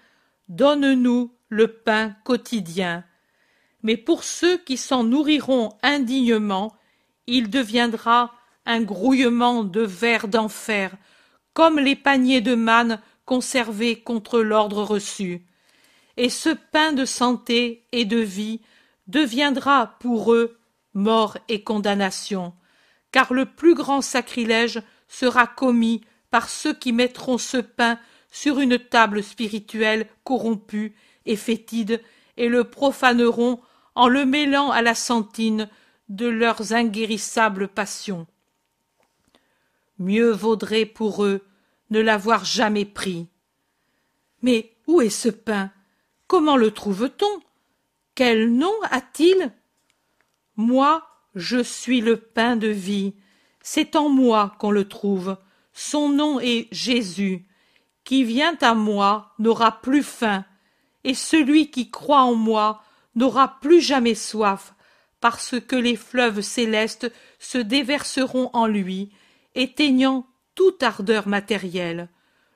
[0.48, 3.04] Donne-nous le pain quotidien.
[3.82, 6.74] Mais pour ceux qui s'en nourriront indignement,
[7.26, 8.32] il deviendra
[8.64, 10.92] un grouillement de vers d'enfer,
[11.52, 15.44] comme les paniers de manne conservés contre l'ordre reçu.
[16.16, 18.62] Et ce pain de santé et de vie
[19.06, 20.58] deviendra pour eux
[20.94, 22.54] mort et condamnation,
[23.12, 27.98] car le plus grand sacrilège sera commis par ceux qui mettront ce pain
[28.30, 30.94] sur une table spirituelle corrompue
[31.26, 32.02] et fétide
[32.36, 33.60] et le profaneront
[33.94, 35.68] en le mêlant à la sentine
[36.08, 38.26] de leurs inguérissables passions.
[39.98, 41.42] Mieux vaudrait pour eux
[41.90, 43.28] ne l'avoir jamais pris.
[44.42, 45.70] Mais où est ce pain?
[46.26, 47.40] Comment le trouve-t-on?
[48.14, 49.52] Quel nom a-t-il?
[50.56, 53.14] Moi, je suis le pain de vie.
[53.60, 55.36] C'est en moi qu'on le trouve.
[55.72, 57.46] Son nom est Jésus.
[58.04, 60.44] Qui vient à moi n'aura plus faim,
[61.02, 62.82] et celui qui croit en moi
[63.16, 64.74] n'aura plus jamais soif,
[65.20, 69.10] parce que les fleuves célestes se déverseront en lui,
[69.56, 72.08] éteignant toute ardeur matérielle.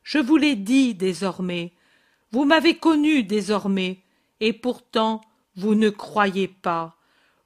[0.03, 1.73] Je vous l'ai dit désormais.
[2.33, 4.01] Vous m'avez connu désormais,
[4.41, 5.21] et pourtant
[5.55, 6.97] vous ne croyez pas.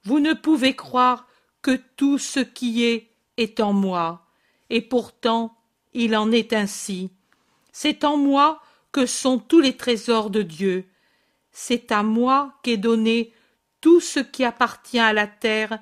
[0.05, 1.27] Vous ne pouvez croire
[1.61, 4.27] que tout ce qui est est en moi,
[4.71, 5.57] et pourtant
[5.93, 7.11] il en est ainsi.
[7.73, 8.63] C'est en moi
[8.93, 10.85] que sont tous les trésors de Dieu.
[11.51, 13.33] C'est à moi qu'est donné
[13.81, 15.79] tout ce qui appartient à la terre,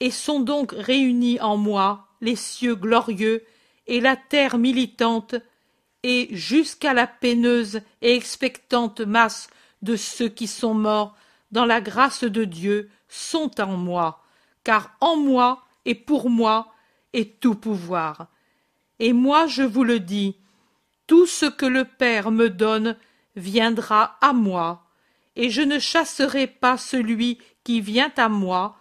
[0.00, 3.44] et sont donc réunis en moi les cieux glorieux
[3.86, 5.34] et la terre militante,
[6.02, 9.48] et jusqu'à la peineuse et expectante masse
[9.82, 11.16] de ceux qui sont morts
[11.50, 14.22] dans la grâce de Dieu sont en moi,
[14.64, 16.72] car en moi et pour moi
[17.12, 18.28] est tout pouvoir.
[18.98, 20.36] Et moi je vous le dis,
[21.06, 22.96] tout ce que le Père me donne
[23.36, 24.86] viendra à moi,
[25.36, 28.76] et je ne chasserai pas celui qui vient à moi,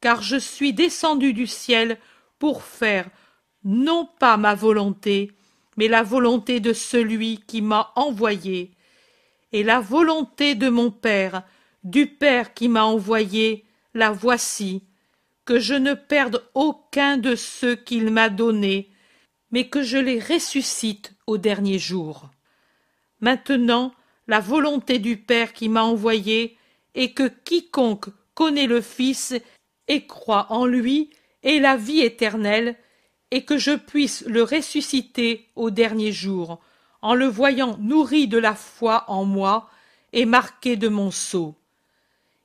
[0.00, 1.98] car je suis descendu du ciel
[2.38, 3.08] pour faire
[3.66, 5.32] non pas ma volonté,
[5.76, 8.70] mais la volonté de celui qui m'a envoyé,
[9.52, 11.42] et la volonté de mon Père,
[11.82, 14.84] du Père qui m'a envoyé, la voici,
[15.44, 18.88] que je ne perde aucun de ceux qu'il m'a donnés,
[19.50, 22.30] mais que je les ressuscite au dernier jour.
[23.20, 23.92] Maintenant,
[24.28, 26.56] la volonté du Père qui m'a envoyé
[26.94, 29.34] est que quiconque connaît le Fils
[29.88, 31.10] et croit en lui
[31.42, 32.76] ait la vie éternelle,
[33.30, 36.60] et que je puisse le ressusciter au dernier jour,
[37.02, 39.68] en le voyant nourri de la foi en moi
[40.12, 41.54] et marqué de mon sceau.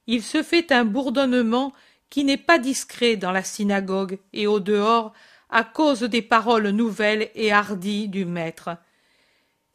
[0.08, 1.74] Il se fait un bourdonnement
[2.10, 5.14] qui n'est pas discret dans la synagogue et au dehors
[5.50, 8.70] à cause des paroles nouvelles et hardies du maître.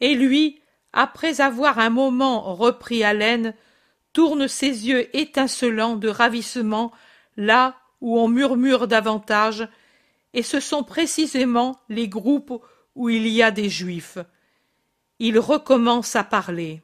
[0.01, 0.61] Et lui,
[0.93, 3.55] après avoir un moment repris haleine,
[4.13, 6.93] tourne ses yeux étincelants de ravissement
[7.37, 9.69] là où on murmure davantage,
[10.35, 12.63] et ce sont précisément les groupes
[12.95, 14.19] où il y a des juifs.
[15.19, 16.83] Il recommence à parler.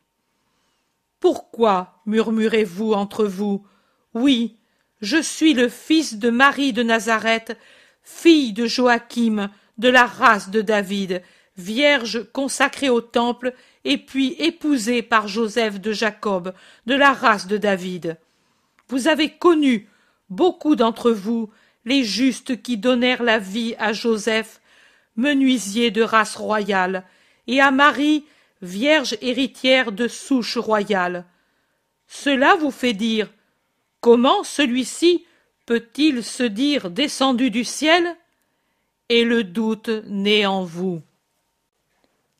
[1.20, 3.66] Pourquoi murmurez-vous entre vous?
[4.14, 4.56] Oui,
[5.00, 7.56] je suis le fils de Marie de Nazareth,
[8.02, 11.22] fille de Joachim, de la race de David,
[11.56, 16.54] vierge consacrée au temple, et puis épousée par Joseph de Jacob,
[16.86, 18.18] de la race de David.
[18.88, 19.88] Vous avez connu,
[20.30, 21.50] beaucoup d'entre vous,
[21.84, 24.60] les justes qui donnèrent la vie à Joseph,
[25.16, 27.04] menuisier de race royale,
[27.46, 28.24] et à Marie,
[28.60, 31.24] vierge héritière de souche royale.
[32.06, 33.30] Cela vous fait dire
[34.00, 35.24] Comment celui-ci
[35.66, 38.16] peut-il se dire descendu du ciel?
[39.08, 41.02] Et le doute naît en vous.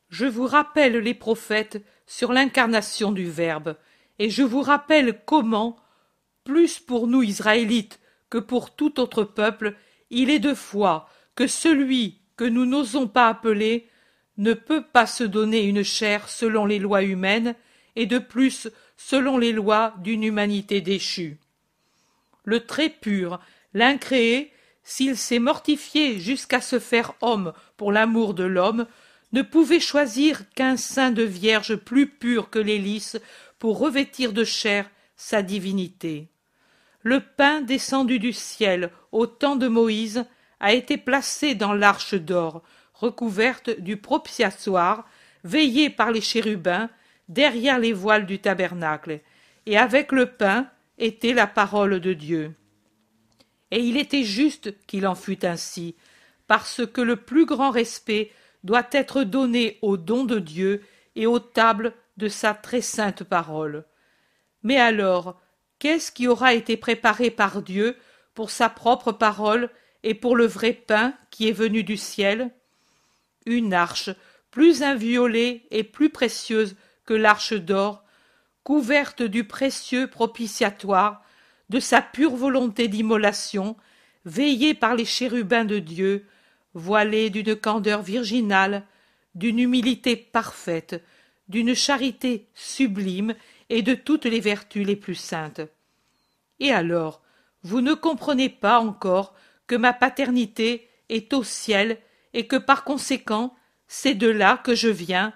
[0.09, 3.76] Je vous rappelle les prophètes sur l'incarnation du Verbe,
[4.18, 5.76] et je vous rappelle comment,
[6.44, 7.98] plus pour nous Israélites
[8.33, 9.77] que pour tout autre peuple,
[10.09, 13.87] il est de foi que celui que nous n'osons pas appeler
[14.38, 17.55] ne peut pas se donner une chair selon les lois humaines,
[17.95, 21.38] et de plus selon les lois d'une humanité déchue
[22.45, 23.40] le très pur,
[23.75, 24.53] l'incréé,
[24.85, 28.87] s'il s'est mortifié jusqu'à se faire homme pour l'amour de l'homme,
[29.33, 33.16] ne pouvait choisir qu'un sein de vierge plus pur que les lys
[33.59, 36.29] pour revêtir de chair sa divinité.
[37.02, 40.24] Le pain descendu du ciel au temps de Moïse
[40.60, 42.62] a été placé dans l'arche d'or,
[42.94, 45.08] recouverte du propitiatoire,
[45.42, 46.88] veillée par les chérubins,
[47.28, 49.20] derrière les voiles du tabernacle,
[49.66, 52.54] et avec le pain, était la parole de Dieu.
[53.72, 55.96] Et il était juste qu'il en fût ainsi,
[56.46, 58.30] parce que le plus grand respect
[58.62, 60.82] doit être donné au don de Dieu
[61.16, 63.84] et aux tables de sa très sainte parole.
[64.62, 65.41] Mais alors,
[65.83, 67.97] qu'est-ce qui aura été préparé par Dieu
[68.35, 69.68] pour sa propre parole
[70.05, 72.53] et pour le vrai pain qui est venu du ciel?
[73.47, 74.11] Une arche,
[74.53, 78.05] plus inviolée et plus précieuse que l'arche d'or,
[78.62, 81.25] couverte du précieux propitiatoire,
[81.68, 83.77] de sa pure volonté d'immolation,
[84.25, 86.29] veillée par les chérubins de Dieu,
[86.75, 88.85] voilée d'une candeur virginale,
[89.35, 91.03] d'une humilité parfaite,
[91.49, 93.35] d'une charité sublime
[93.72, 95.62] et de toutes les vertus les plus saintes.
[96.61, 97.22] Et alors,
[97.62, 99.35] vous ne comprenez pas encore
[99.66, 101.96] que ma paternité est au ciel
[102.35, 103.54] et que par conséquent
[103.88, 105.32] c'est de là que je viens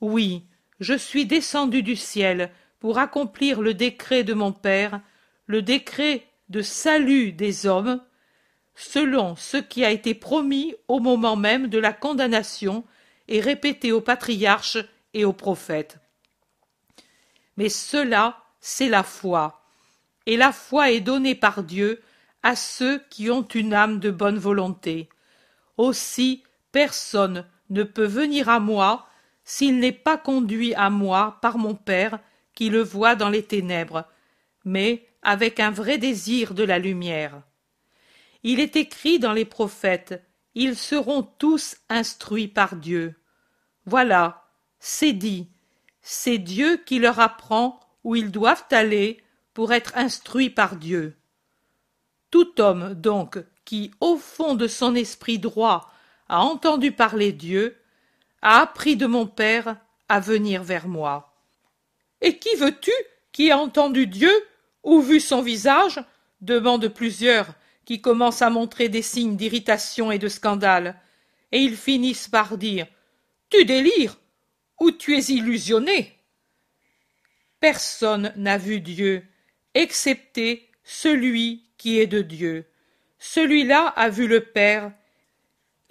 [0.00, 0.46] Oui,
[0.80, 2.50] je suis descendu du ciel
[2.80, 5.02] pour accomplir le décret de mon Père,
[5.44, 8.02] le décret de salut des hommes,
[8.76, 12.84] selon ce qui a été promis au moment même de la condamnation
[13.26, 14.78] et répété aux patriarches
[15.12, 15.98] et aux prophètes.
[17.58, 19.60] Mais cela, c'est la foi,
[20.26, 22.00] et la foi est donnée par Dieu
[22.44, 25.08] à ceux qui ont une âme de bonne volonté.
[25.76, 29.08] Aussi personne ne peut venir à moi
[29.42, 32.20] s'il n'est pas conduit à moi par mon Père
[32.54, 34.04] qui le voit dans les ténèbres,
[34.64, 37.42] mais avec un vrai désir de la lumière.
[38.44, 40.22] Il est écrit dans les prophètes,
[40.54, 43.16] ils seront tous instruits par Dieu.
[43.84, 44.44] Voilà,
[44.78, 45.48] c'est dit,
[46.10, 51.14] c'est Dieu qui leur apprend où ils doivent aller pour être instruits par Dieu.
[52.30, 55.92] Tout homme, donc, qui, au fond de son esprit droit,
[56.30, 57.76] a entendu parler Dieu,
[58.40, 59.76] a appris de mon Père
[60.08, 61.36] à venir vers moi.
[62.22, 62.92] Et qui veux-tu
[63.30, 64.32] qui a entendu Dieu
[64.84, 66.02] ou vu son visage?
[66.40, 67.48] demandent plusieurs,
[67.84, 70.98] qui commencent à montrer des signes d'irritation et de scandale,
[71.52, 72.86] et ils finissent par dire
[73.50, 74.16] Tu délires
[74.80, 76.18] ou tu es illusionné.
[77.60, 79.24] Personne n'a vu Dieu,
[79.74, 82.66] excepté celui qui est de Dieu.
[83.18, 84.92] Celui-là a vu le Père,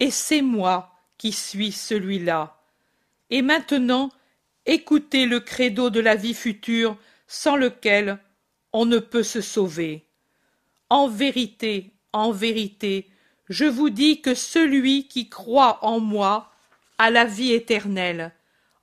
[0.00, 2.62] et c'est moi qui suis celui-là.
[3.30, 4.10] Et maintenant,
[4.64, 8.18] écoutez le credo de la vie future sans lequel
[8.72, 10.06] on ne peut se sauver.
[10.88, 13.10] En vérité, en vérité,
[13.48, 16.50] je vous dis que celui qui croit en moi
[16.96, 18.32] a la vie éternelle.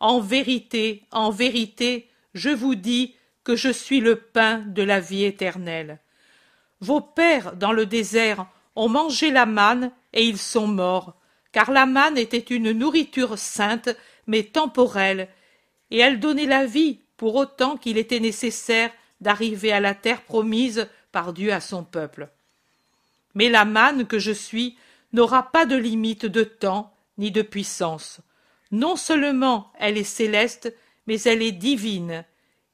[0.05, 5.23] En vérité, en vérité, je vous dis que je suis le pain de la vie
[5.23, 5.99] éternelle.
[6.79, 8.45] Vos pères, dans le désert,
[8.75, 11.15] ont mangé la manne et ils sont morts,
[11.51, 13.89] car la manne était une nourriture sainte,
[14.27, 15.27] mais temporelle,
[15.89, 18.91] et elle donnait la vie pour autant qu'il était nécessaire
[19.21, 22.29] d'arriver à la terre promise par Dieu à son peuple.
[23.33, 24.77] Mais la manne que je suis
[25.13, 28.21] n'aura pas de limite de temps ni de puissance.
[28.75, 30.75] Non seulement elle est céleste,
[31.07, 32.25] mais elle est divine,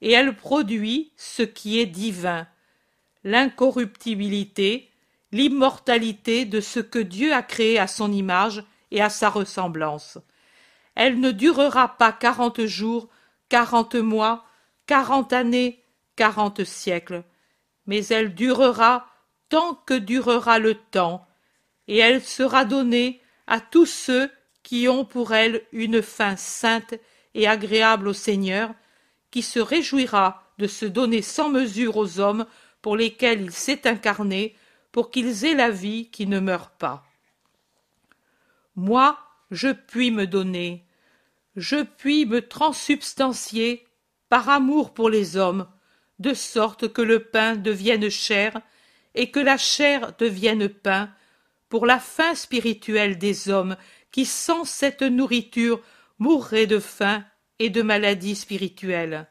[0.01, 2.47] et elle produit ce qui est divin,
[3.23, 4.89] l'incorruptibilité,
[5.31, 10.17] l'immortalité de ce que Dieu a créé à son image et à sa ressemblance.
[10.95, 13.07] Elle ne durera pas quarante jours,
[13.47, 14.43] quarante mois,
[14.87, 15.83] quarante années,
[16.15, 17.23] quarante siècles,
[17.85, 19.05] mais elle durera
[19.49, 21.27] tant que durera le temps,
[21.87, 24.31] et elle sera donnée à tous ceux
[24.63, 26.95] qui ont pour elle une fin sainte
[27.33, 28.73] et agréable au Seigneur,
[29.31, 32.45] qui se réjouira de se donner sans mesure aux hommes
[32.81, 34.55] pour lesquels il s'est incarné,
[34.91, 37.05] pour qu'ils aient la vie qui ne meurt pas.
[38.75, 39.17] Moi,
[39.49, 40.85] je puis me donner,
[41.55, 43.85] je puis me transsubstancier
[44.29, 45.67] par amour pour les hommes,
[46.19, 48.61] de sorte que le pain devienne chair
[49.15, 51.09] et que la chair devienne pain,
[51.67, 53.75] pour la faim spirituelle des hommes
[54.11, 55.81] qui sans cette nourriture
[56.19, 57.23] mourraient de faim
[57.59, 59.27] et de maladie spirituelle.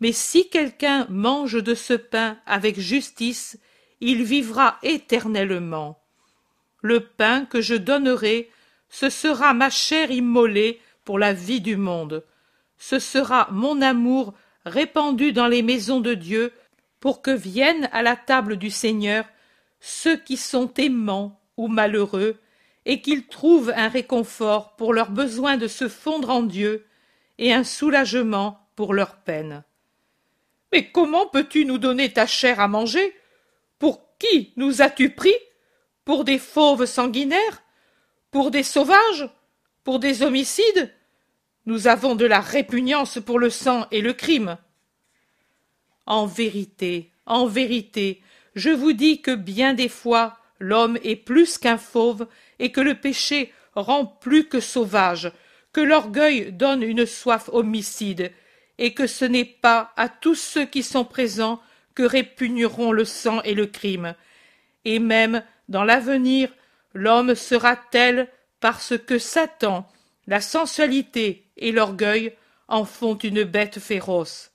[0.00, 3.58] Mais si quelqu'un mange de ce pain avec justice,
[4.00, 6.02] il vivra éternellement.
[6.80, 8.50] Le pain que je donnerai,
[8.88, 12.24] ce sera ma chair immolée pour la vie du monde.
[12.78, 14.34] Ce sera mon amour
[14.66, 16.52] répandu dans les maisons de Dieu
[16.98, 19.24] pour que viennent à la table du Seigneur
[19.80, 22.36] ceux qui sont aimants ou malheureux,
[22.84, 26.86] et qu'ils trouvent un réconfort pour leur besoin de se fondre en Dieu
[27.38, 29.64] et un soulagement pour leur peine.
[30.72, 33.14] Mais comment peux-tu nous donner ta chair à manger?
[33.78, 35.34] Pour qui nous as-tu pris?
[36.04, 37.62] Pour des fauves sanguinaires?
[38.30, 39.28] Pour des sauvages?
[39.84, 40.92] Pour des homicides?
[41.66, 44.56] Nous avons de la répugnance pour le sang et le crime.
[46.06, 48.22] En vérité, en vérité,
[48.56, 52.26] je vous dis que bien des fois l'homme est plus qu'un fauve
[52.58, 55.32] et que le péché rend plus que sauvage,
[55.72, 58.32] que l'orgueil donne une soif homicide,
[58.78, 61.60] et que ce n'est pas à tous ceux qui sont présents
[61.94, 64.14] que répugneront le sang et le crime.
[64.84, 66.48] Et même dans l'avenir,
[66.94, 68.28] l'homme sera tel
[68.60, 69.86] parce que Satan,
[70.26, 72.34] la sensualité et l'orgueil
[72.68, 74.52] en font une bête féroce.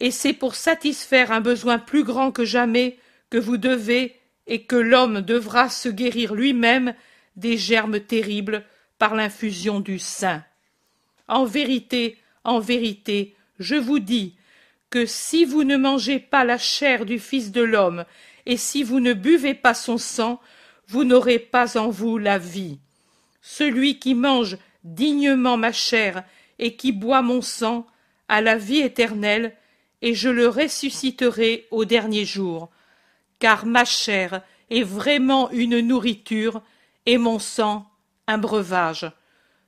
[0.00, 2.98] Et c'est pour satisfaire un besoin plus grand que jamais
[3.30, 6.94] que vous devez et que l'homme devra se guérir lui-même
[7.36, 8.64] des germes terribles
[8.98, 10.44] par l'infusion du sein.
[11.28, 14.34] En vérité, en vérité, je vous dis
[14.90, 18.04] que si vous ne mangez pas la chair du Fils de l'homme,
[18.44, 20.40] et si vous ne buvez pas son sang,
[20.88, 22.78] vous n'aurez pas en vous la vie.
[23.40, 26.24] Celui qui mange dignement ma chair
[26.58, 27.86] et qui boit mon sang
[28.28, 29.56] a la vie éternelle,
[30.02, 32.70] et je le ressusciterai au dernier jour,
[33.42, 34.40] car ma chair
[34.70, 36.62] est vraiment une nourriture,
[37.06, 37.90] et mon sang
[38.28, 39.10] un breuvage.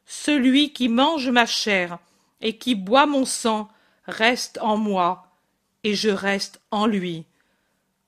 [0.06, 1.98] Celui qui mange ma chair
[2.40, 3.68] et qui boit mon sang
[4.06, 5.26] reste en moi,
[5.82, 7.24] et je reste en lui.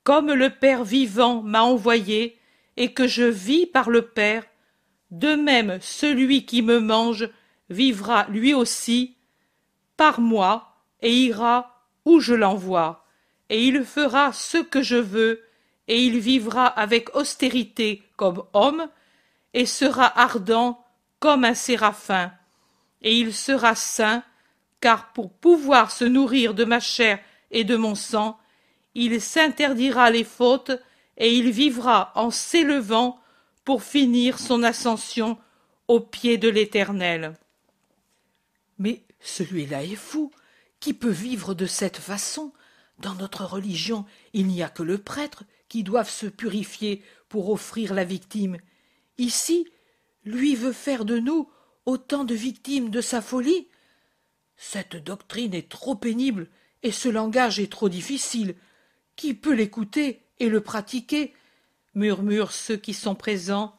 [0.04, 2.38] Comme le Père vivant m'a envoyé,
[2.76, 4.44] et que je vis par le Père,
[5.10, 7.28] de même celui qui me mange
[7.70, 9.16] vivra lui aussi
[9.96, 13.04] par moi, et ira où je l'envoie,
[13.48, 15.42] et il fera ce que je veux,
[15.88, 18.88] et il vivra avec austérité comme homme,
[19.54, 20.84] et sera ardent
[21.20, 22.32] comme un séraphin,
[23.02, 24.22] et il sera saint,
[24.80, 27.18] car pour pouvoir se nourrir de ma chair
[27.50, 28.38] et de mon sang,
[28.94, 30.72] il s'interdira les fautes,
[31.16, 33.18] et il vivra en s'élevant
[33.64, 35.38] pour finir son ascension
[35.88, 37.34] au pied de l'Éternel.
[38.78, 40.30] Mais celui-là est fou.
[40.78, 42.52] Qui peut vivre de cette façon?
[42.98, 47.94] Dans notre religion, il n'y a que le prêtre qui doive se purifier pour offrir
[47.94, 48.58] la victime,
[49.18, 49.66] Ici,
[50.24, 51.50] lui veut faire de nous
[51.86, 53.68] autant de victimes de sa folie.
[54.56, 56.48] Cette doctrine est trop pénible
[56.82, 58.54] et ce langage est trop difficile.
[59.14, 61.34] Qui peut l'écouter et le pratiquer?
[61.94, 63.74] Murmurent ceux qui sont présents,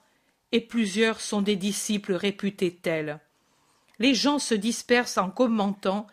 [0.52, 3.20] et plusieurs sont des disciples réputés tels.
[4.00, 6.08] Les gens se dispersent en commentant,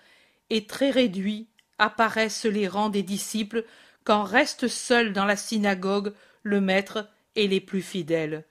[0.50, 1.46] et très réduits
[1.78, 3.64] apparaissent les rangs des disciples
[4.04, 8.44] quand restent seuls dans la synagogue le maître et les plus fidèles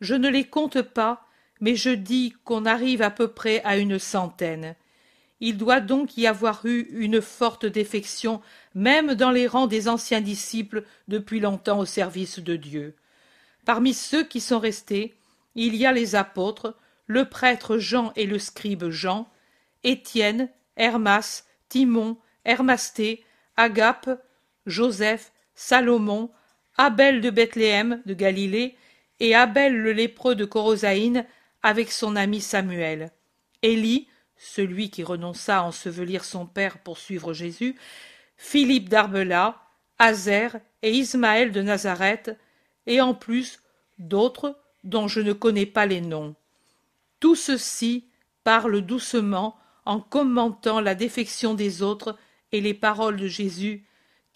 [0.00, 1.26] je ne les compte pas,
[1.60, 4.74] mais je dis qu'on arrive à peu près à une centaine.
[5.40, 8.40] Il doit donc y avoir eu une forte défection
[8.74, 12.94] même dans les rangs des anciens disciples depuis longtemps au service de Dieu.
[13.64, 15.14] Parmi ceux qui sont restés,
[15.54, 16.74] il y a les apôtres,
[17.06, 19.28] le prêtre Jean et le scribe Jean,
[19.84, 23.24] Étienne, Hermas, Timon, Hermasté,
[23.56, 24.10] Agape,
[24.66, 26.30] Joseph, Salomon,
[26.76, 28.76] Abel de Bethléem de Galilée
[29.20, 31.24] et Abel le lépreux de Corosaïne
[31.62, 33.10] avec son ami Samuel.
[33.62, 37.76] Élie, celui qui renonça à ensevelir son père pour suivre Jésus,
[38.36, 39.56] Philippe d'Arbela,
[39.98, 42.36] Azer et Ismaël de Nazareth,
[42.86, 43.60] et en plus
[43.98, 46.34] d'autres dont je ne connais pas les noms.
[47.18, 48.04] Tout ceci
[48.44, 49.56] parle doucement
[49.86, 52.18] en commentant la défection des autres
[52.52, 53.85] et les paroles de Jésus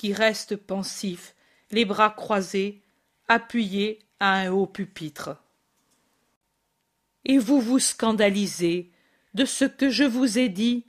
[0.00, 1.34] qui reste pensif,
[1.70, 2.80] les bras croisés,
[3.28, 5.36] appuyé à un haut pupitre.
[7.26, 8.92] Et vous vous scandalisez
[9.34, 10.86] de ce que je vous ai dit.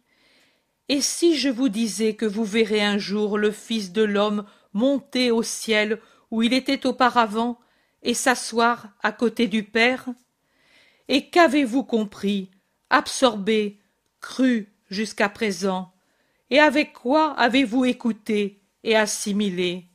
[0.88, 5.30] Et si je vous disais que vous verrez un jour le Fils de l'homme monter
[5.30, 6.00] au ciel
[6.32, 7.60] où il était auparavant
[8.04, 10.08] et s'asseoir à côté du Père?
[11.10, 12.50] Et qu'avez-vous compris,
[12.90, 13.82] absorbé,
[14.22, 15.94] cru jusqu'à présent?
[16.50, 18.61] Et avec quoi avez-vous écouté?
[18.84, 19.88] Et assimilé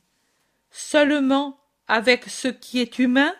[0.71, 3.33] Seulement avec ce qui est humain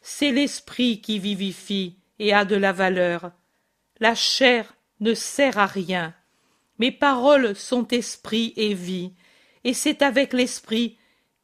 [0.00, 3.32] C'est l'esprit qui vivifie et a de la valeur.
[4.00, 6.14] La chair ne sert à rien.
[6.78, 9.12] Mes paroles sont esprit et vie,
[9.62, 10.98] et c'est avec l'esprit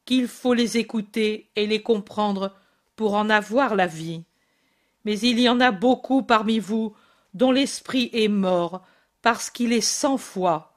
[0.05, 2.57] qu'il faut les écouter et les comprendre
[2.97, 4.25] pour en avoir la vie.
[5.05, 6.95] Mais il y en a beaucoup parmi vous
[7.33, 8.83] dont l'esprit est mort,
[9.23, 10.75] parce qu'il est cent fois.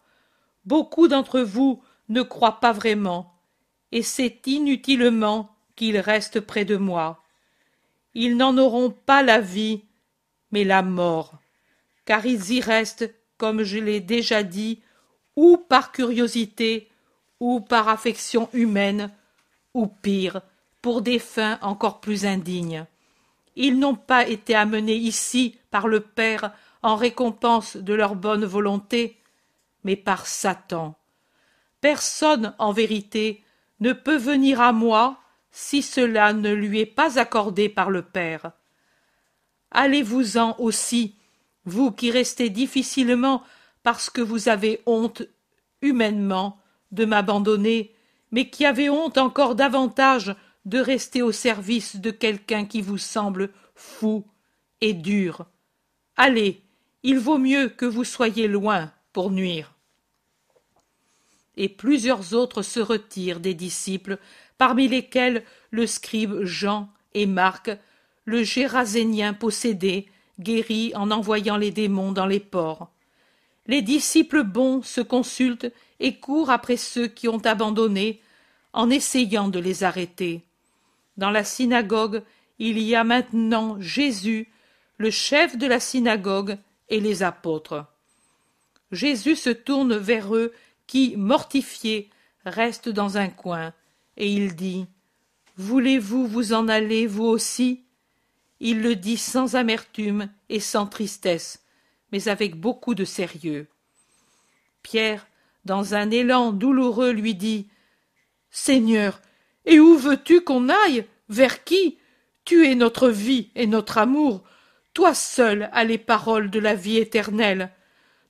[0.65, 3.33] Beaucoup d'entre vous ne croient pas vraiment,
[3.91, 7.23] et c'est inutilement qu'ils restent près de moi.
[8.13, 9.83] Ils n'en auront pas la vie,
[10.51, 11.39] mais la mort,
[12.05, 14.81] car ils y restent, comme je l'ai déjà dit,
[15.35, 16.89] ou par curiosité,
[17.39, 19.11] ou par affection humaine,
[19.73, 20.41] ou pire,
[20.81, 22.85] pour des fins encore plus indignes.
[23.55, 26.51] Ils n'ont pas été amenés ici par le Père
[26.81, 29.17] en récompense de leur bonne volonté,
[29.83, 30.95] mais par Satan.
[31.83, 33.43] Personne, en vérité,
[33.81, 35.17] ne peut venir à moi
[35.51, 38.53] si cela ne lui est pas accordé par le Père.
[39.69, 41.17] Allez-vous-en aussi,
[41.65, 43.43] vous qui restez difficilement
[43.83, 45.23] parce que vous avez honte
[45.81, 46.57] humainement
[46.93, 47.93] de m'abandonner,
[48.31, 53.49] mais qui avez honte encore davantage de rester au service de quelqu'un qui vous semble
[53.75, 54.23] fou
[54.79, 55.47] et dur.
[56.15, 56.61] Allez,
[57.03, 59.72] il vaut mieux que vous soyez loin pour nuire.
[61.57, 64.17] Et plusieurs autres se retirent des disciples,
[64.57, 67.71] parmi lesquels le scribe Jean et Marc,
[68.25, 70.07] le Gérasénien possédé,
[70.39, 72.89] guéri en envoyant les démons dans les ports.
[73.67, 78.21] Les disciples bons se consultent et courent après ceux qui ont abandonné,
[78.73, 80.41] en essayant de les arrêter.
[81.17, 82.23] Dans la synagogue,
[82.57, 84.49] il y a maintenant Jésus,
[84.97, 86.57] le chef de la synagogue,
[86.89, 87.85] et les apôtres.
[88.91, 90.53] Jésus se tourne vers eux
[90.87, 92.09] qui, mortifiés,
[92.45, 93.73] restent dans un coin,
[94.17, 94.85] et il dit
[95.57, 97.83] Voulez-vous vous en aller, vous aussi?
[98.59, 101.63] Il le dit sans amertume et sans tristesse,
[102.11, 103.67] mais avec beaucoup de sérieux.
[104.81, 105.27] Pierre,
[105.65, 107.67] dans un élan douloureux, lui dit
[108.51, 109.21] Seigneur,
[109.65, 111.05] et où veux-tu qu'on aille?
[111.29, 111.97] Vers qui?
[112.45, 114.43] Tu es notre vie et notre amour.
[114.93, 117.71] Toi seul as les paroles de la vie éternelle.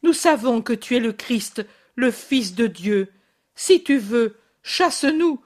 [0.03, 1.65] Nous savons que tu es le Christ,
[1.95, 3.11] le Fils de Dieu.
[3.55, 5.41] Si tu veux, chasse-nous.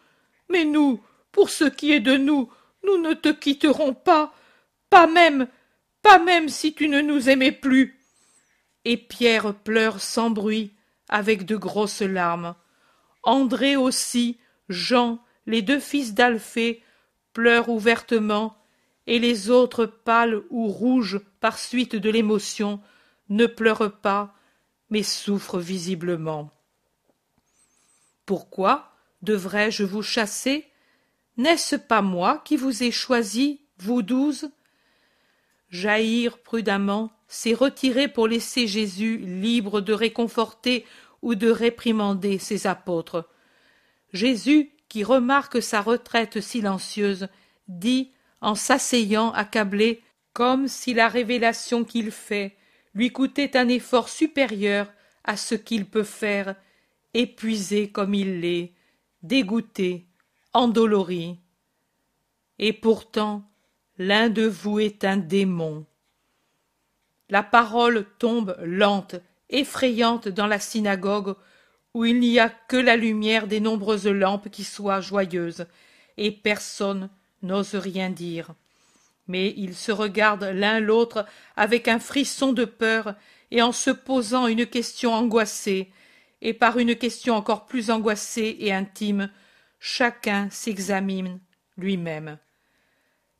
[0.49, 2.49] Mais nous, pour ce qui est de nous,
[2.83, 4.33] nous ne te quitterons pas,
[4.89, 5.47] pas même,
[6.01, 7.99] pas même si tu ne nous aimais plus.
[8.85, 10.73] Et Pierre pleure sans bruit,
[11.09, 12.55] avec de grosses larmes.
[13.23, 14.39] André aussi,
[14.69, 16.81] Jean, les deux fils d'Alphée,
[17.33, 18.57] pleurent ouvertement,
[19.05, 22.81] et les autres pâles ou rouges par suite de l'émotion
[23.29, 24.33] ne pleurent pas,
[24.89, 26.51] mais souffrent visiblement.
[28.25, 30.65] Pourquoi devrais-je vous chasser?
[31.37, 34.49] N'est-ce pas moi qui vous ai choisi, vous douze?
[35.69, 40.85] Jaïr prudemment s'est retiré pour laisser Jésus libre de réconforter
[41.21, 43.29] ou de réprimander ses apôtres.
[44.13, 47.27] Jésus, qui remarque sa retraite silencieuse,
[47.67, 52.55] dit en s'asseyant accablé, comme si la révélation qu'il fait
[52.97, 54.91] lui coûtait un effort supérieur
[55.23, 56.55] à ce qu'il peut faire,
[57.13, 58.73] épuisé comme il l'est,
[59.21, 60.07] dégoûté,
[60.51, 61.37] endolori.
[62.57, 63.47] Et pourtant,
[63.99, 65.85] l'un de vous est un démon.
[67.29, 69.15] La parole tombe lente,
[69.51, 71.35] effrayante dans la synagogue,
[71.93, 75.67] où il n'y a que la lumière des nombreuses lampes qui soient joyeuses,
[76.17, 77.11] et personne
[77.43, 78.55] n'ose rien dire.
[79.27, 81.25] Mais ils se regardent l'un l'autre
[81.55, 83.15] avec un frisson de peur
[83.51, 85.91] et en se posant une question angoissée,
[86.41, 89.31] et par une question encore plus angoissée et intime,
[89.79, 91.39] chacun s'examine
[91.77, 92.37] lui-même.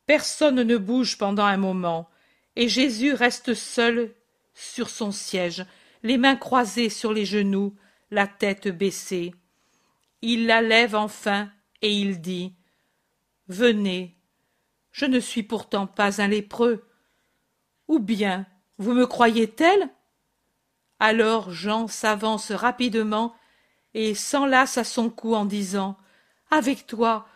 [0.05, 2.09] Personne ne bouge pendant un moment,
[2.55, 4.13] et Jésus reste seul
[4.53, 5.65] sur son siège,
[6.03, 7.75] les mains croisées sur les genoux,
[8.09, 9.33] la tête baissée.
[10.21, 12.53] Il la lève enfin, et il dit.
[13.47, 14.16] Venez.
[14.97, 16.83] Je ne suis pourtant pas un lépreux.
[17.87, 18.47] Ou bien
[18.79, 19.89] vous me croyez tel?
[20.99, 23.35] Alors Jean s'avance rapidement
[23.93, 25.97] et s'enlace à son cou en disant.
[26.49, 27.27] Avec toi,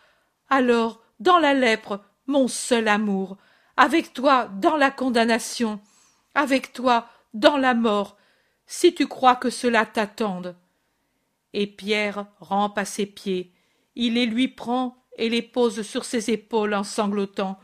[0.50, 3.36] alors, dans la lèpre, mon seul amour,
[3.76, 5.80] avec toi dans la condamnation,
[6.34, 8.16] avec toi dans la mort,
[8.66, 10.56] si tu crois que cela t'attende.
[11.52, 13.54] Et Pierre rampe à ses pieds,
[13.94, 17.58] il les lui prend et les pose sur ses épaules en sanglotant.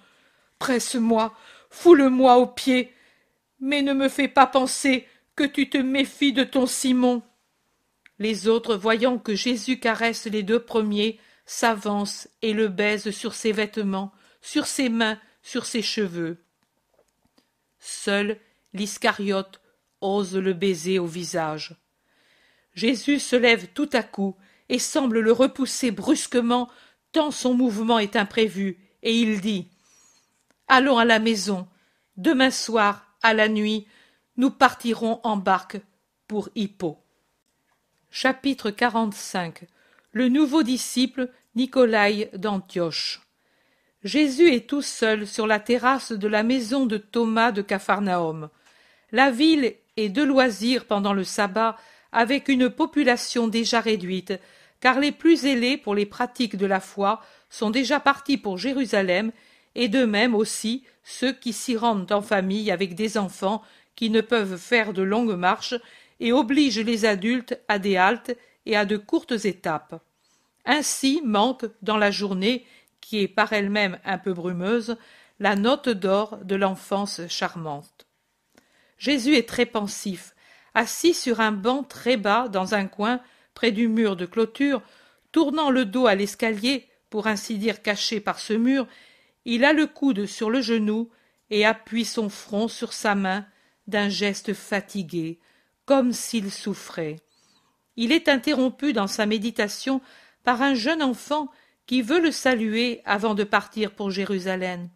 [0.58, 1.34] Presse-moi,
[1.70, 2.92] foule-moi aux pieds,
[3.60, 7.22] mais ne me fais pas penser que tu te méfies de ton Simon.
[8.18, 13.52] Les autres, voyant que Jésus caresse les deux premiers, s'avancent et le baisent sur ses
[13.52, 16.38] vêtements, sur ses mains, sur ses cheveux.
[17.78, 18.38] Seul
[18.74, 19.60] l'Iscariote
[20.00, 21.74] ose le baiser au visage.
[22.74, 24.36] Jésus se lève tout à coup
[24.68, 26.68] et semble le repousser brusquement
[27.12, 29.68] tant son mouvement est imprévu, et il dit
[30.68, 31.66] Allons à la maison.
[32.16, 33.86] Demain soir, à la nuit,
[34.36, 35.80] nous partirons en barque
[36.26, 36.98] pour Hippo.
[38.10, 39.66] Chapitre 45
[40.12, 43.20] Le nouveau disciple Nicolaï d'Antioche.
[44.04, 48.48] Jésus est tout seul sur la terrasse de la maison de Thomas de Capharnaüm.
[49.10, 51.76] La ville est de loisir pendant le sabbat
[52.12, 54.34] avec une population déjà réduite,
[54.80, 59.32] car les plus zélés pour les pratiques de la foi sont déjà partis pour Jérusalem,
[59.74, 63.62] et de même aussi ceux qui s'y rendent en famille avec des enfants
[63.94, 65.74] qui ne peuvent faire de longues marches
[66.20, 70.00] et obligent les adultes à des haltes et à de courtes étapes.
[70.64, 72.66] Ainsi manque dans la journée,
[73.00, 74.96] qui est par elle-même un peu brumeuse,
[75.40, 78.06] la note d'or de l'enfance charmante.
[78.98, 80.34] Jésus est très pensif,
[80.74, 83.20] assis sur un banc très bas dans un coin
[83.58, 84.82] près du mur de clôture,
[85.32, 88.86] tournant le dos à l'escalier, pour ainsi dire caché par ce mur,
[89.44, 91.10] il a le coude sur le genou
[91.50, 93.44] et appuie son front sur sa main
[93.88, 95.40] d'un geste fatigué,
[95.86, 97.16] comme s'il souffrait.
[97.96, 100.00] Il est interrompu dans sa méditation
[100.44, 101.50] par un jeune enfant
[101.84, 104.88] qui veut le saluer avant de partir pour Jérusalem.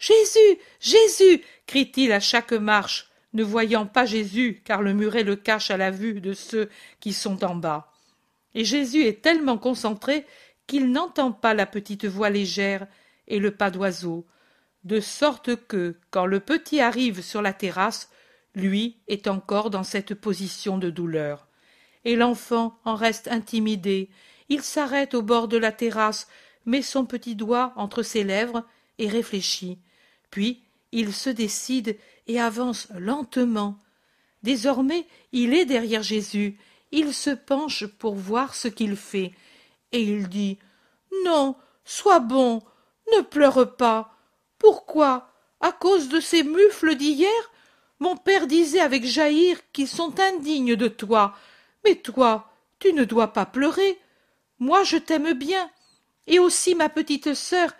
[0.00, 0.58] Jésus.
[0.80, 1.44] Jésus.
[1.66, 5.70] crie t il à chaque marche, ne voyant pas Jésus, car le muret le cache
[5.70, 6.70] à la vue de ceux
[7.00, 7.92] qui sont en bas.
[8.54, 10.24] Et Jésus est tellement concentré
[10.66, 12.86] qu'il n'entend pas la petite voix légère
[13.26, 14.26] et le pas d'oiseau,
[14.84, 18.10] de sorte que, quand le petit arrive sur la terrasse,
[18.54, 21.48] lui est encore dans cette position de douleur.
[22.04, 24.10] Et l'enfant en reste intimidé.
[24.48, 26.28] Il s'arrête au bord de la terrasse,
[26.66, 28.64] met son petit doigt entre ses lèvres
[28.98, 29.78] et réfléchit.
[30.30, 30.62] Puis
[30.92, 31.96] il se décide
[32.26, 33.78] et avance lentement.
[34.42, 36.58] Désormais il est derrière Jésus,
[36.92, 39.32] il se penche pour voir ce qu'il fait,
[39.92, 40.58] et il dit.
[41.24, 41.56] Non.
[41.84, 42.62] Sois bon.
[43.14, 44.16] Ne pleure pas.
[44.58, 45.30] Pourquoi?
[45.60, 47.30] À cause de ces mufles d'hier?
[47.98, 51.34] Mon père disait avec Jaïr qu'ils sont indignes de toi.
[51.84, 53.98] Mais toi, tu ne dois pas pleurer.
[54.58, 55.70] Moi je t'aime bien.
[56.26, 57.70] Et aussi ma petite sœur,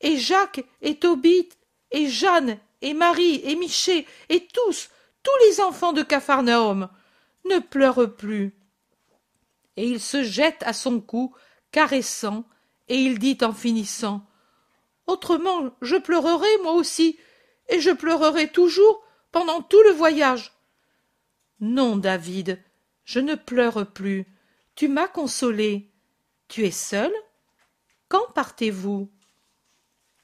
[0.00, 1.48] et Jacques, et Tobit,
[1.90, 4.90] et Jeanne, et Marie, et Miché, et tous,
[5.22, 6.90] tous les enfants de Capharnaüm.
[7.46, 8.54] Ne pleure plus.
[9.76, 11.34] Et il se jette à son cou,
[11.72, 12.44] caressant,
[12.88, 14.26] et il dit en finissant.
[15.06, 17.18] Autrement je pleurerai, moi aussi,
[17.70, 20.52] et je pleurerai toujours pendant tout le voyage.
[21.60, 22.62] Non, David,
[23.04, 24.26] je ne pleure plus.
[24.74, 25.90] Tu m'as consolé.
[26.48, 27.12] Tu es seul?
[28.08, 29.10] Quand partez-vous?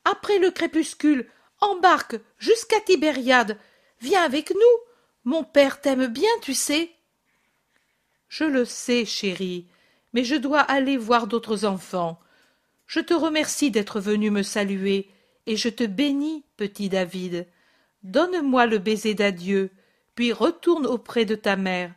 [0.04, 1.26] Après le crépuscule,
[1.60, 3.58] embarque jusqu'à Tibériade.
[4.00, 4.78] Viens avec nous.
[5.24, 6.90] Mon père t'aime bien, tu sais.
[8.28, 9.66] Je le sais, chérie,
[10.12, 12.20] mais je dois aller voir d'autres enfants.
[12.86, 15.10] Je te remercie d'être venu me saluer,
[15.46, 17.46] et je te bénis, petit David.
[18.02, 19.70] Donne-moi le baiser d'adieu,
[20.14, 21.92] puis retourne auprès de ta mère.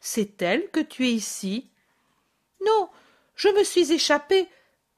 [0.00, 1.68] C'est elle que tu es ici?
[2.64, 2.88] Non,
[3.34, 4.48] je me suis échappée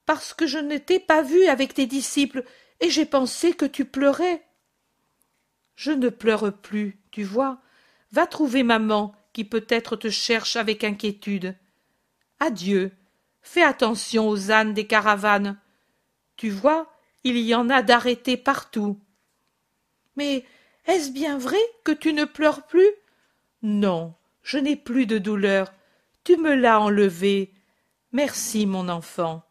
[0.06, 2.44] parce que je ne t'ai pas vu avec tes disciples
[2.80, 4.42] et j'ai pensé que tu pleurais.
[5.76, 7.60] Je ne pleure plus, tu vois.
[8.12, 11.56] Va trouver maman, qui peut-être te cherche avec inquiétude.
[12.40, 12.92] Adieu.
[13.42, 15.58] Fais attention aux ânes des caravanes.
[16.36, 16.92] Tu vois,
[17.24, 18.98] il y en a d'arrêtés partout.
[20.16, 20.44] Mais
[20.86, 22.90] est-ce bien vrai que tu ne pleures plus?
[23.62, 25.72] Non, je n'ai plus de douleur.
[26.24, 27.52] Tu me l'as enlevé.
[28.12, 29.42] Merci, mon enfant.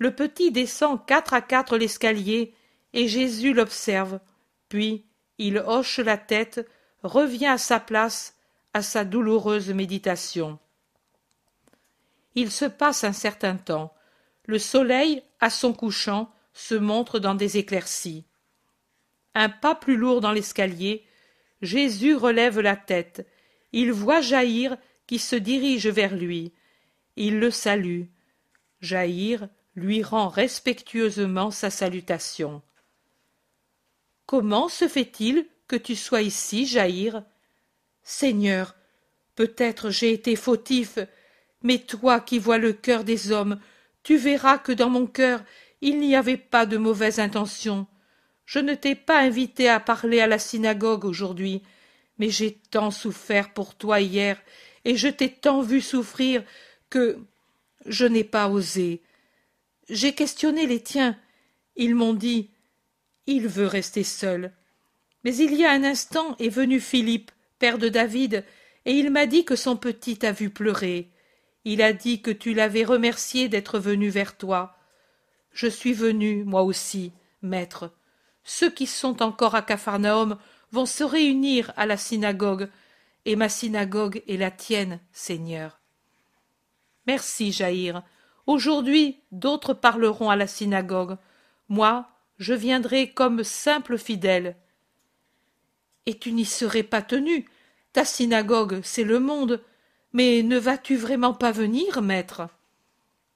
[0.00, 2.54] Le petit descend quatre à quatre l'escalier,
[2.94, 4.18] et Jésus l'observe.
[4.70, 5.04] Puis
[5.36, 6.66] il hoche la tête,
[7.02, 8.34] revient à sa place,
[8.72, 10.58] à sa douloureuse méditation.
[12.34, 13.92] Il se passe un certain temps.
[14.46, 18.24] Le soleil, à son couchant, se montre dans des éclaircies.
[19.34, 21.04] Un pas plus lourd dans l'escalier,
[21.60, 23.28] Jésus relève la tête.
[23.72, 26.54] Il voit Jaïr qui se dirige vers lui.
[27.16, 28.04] Il le salue.
[28.80, 29.48] Jaïr
[29.80, 32.62] lui rend respectueusement sa salutation.
[34.26, 37.22] Comment se fait-il que tu sois ici, Jaïr?
[38.02, 38.74] Seigneur,
[39.34, 40.98] peut-être j'ai été fautif,
[41.62, 43.58] mais toi qui vois le cœur des hommes,
[44.02, 45.42] tu verras que dans mon cœur
[45.80, 47.86] il n'y avait pas de mauvaise intention.
[48.44, 51.62] Je ne t'ai pas invité à parler à la synagogue aujourd'hui,
[52.18, 54.36] mais j'ai tant souffert pour toi hier,
[54.84, 56.42] et je t'ai tant vu souffrir
[56.90, 57.18] que
[57.86, 59.00] je n'ai pas osé.
[59.90, 61.16] J'ai questionné les tiens.
[61.74, 62.50] Ils m'ont dit
[63.26, 64.52] Il veut rester seul.
[65.24, 68.44] Mais il y a un instant est venu Philippe, père de David,
[68.86, 71.10] et il m'a dit que son petit t'a vu pleurer.
[71.64, 74.76] Il a dit que tu l'avais remercié d'être venu vers toi.
[75.52, 77.12] Je suis venu, moi aussi,
[77.42, 77.92] maître.
[78.44, 80.38] Ceux qui sont encore à Capharnaüm
[80.70, 82.70] vont se réunir à la synagogue,
[83.24, 85.80] et ma synagogue est la tienne, Seigneur.
[87.08, 88.04] Merci, Jaïr.
[88.46, 91.16] Aujourd'hui, d'autres parleront à la synagogue.
[91.68, 94.56] Moi, je viendrai comme simple fidèle.
[96.06, 97.48] Et tu n'y serais pas tenu.
[97.92, 99.62] Ta synagogue, c'est le monde.
[100.12, 102.48] Mais ne vas-tu vraiment pas venir, maître?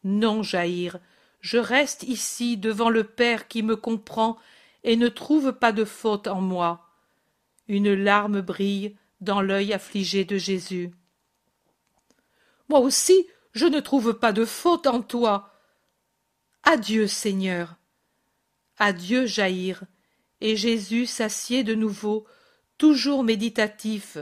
[0.03, 0.99] Non, Jaïr,
[1.41, 4.39] je reste ici devant le Père qui me comprend
[4.83, 6.89] et ne trouve pas de faute en moi.
[7.69, 10.91] Une larme brille dans l'œil affligé de Jésus.
[12.69, 15.53] Moi aussi, je ne trouve pas de faute en toi.
[16.65, 17.77] Adieu, Seigneur.
[18.79, 19.85] Adieu, Jaïr.
[20.41, 22.27] Et Jésus s'assied de nouveau,
[22.77, 24.19] toujours méditatif.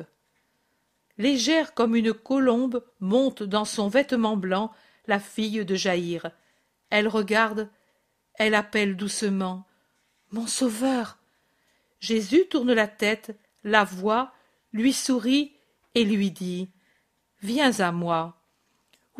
[1.18, 4.72] Légère comme une colombe monte dans son vêtement blanc
[5.06, 6.30] la fille de Jaïr.
[6.90, 7.70] Elle regarde,
[8.34, 9.66] elle appelle doucement.
[10.30, 11.18] Mon sauveur.
[12.00, 14.32] Jésus tourne la tête, la voit,
[14.72, 15.56] lui sourit
[15.94, 16.70] et lui dit.
[17.40, 18.41] Viens à moi.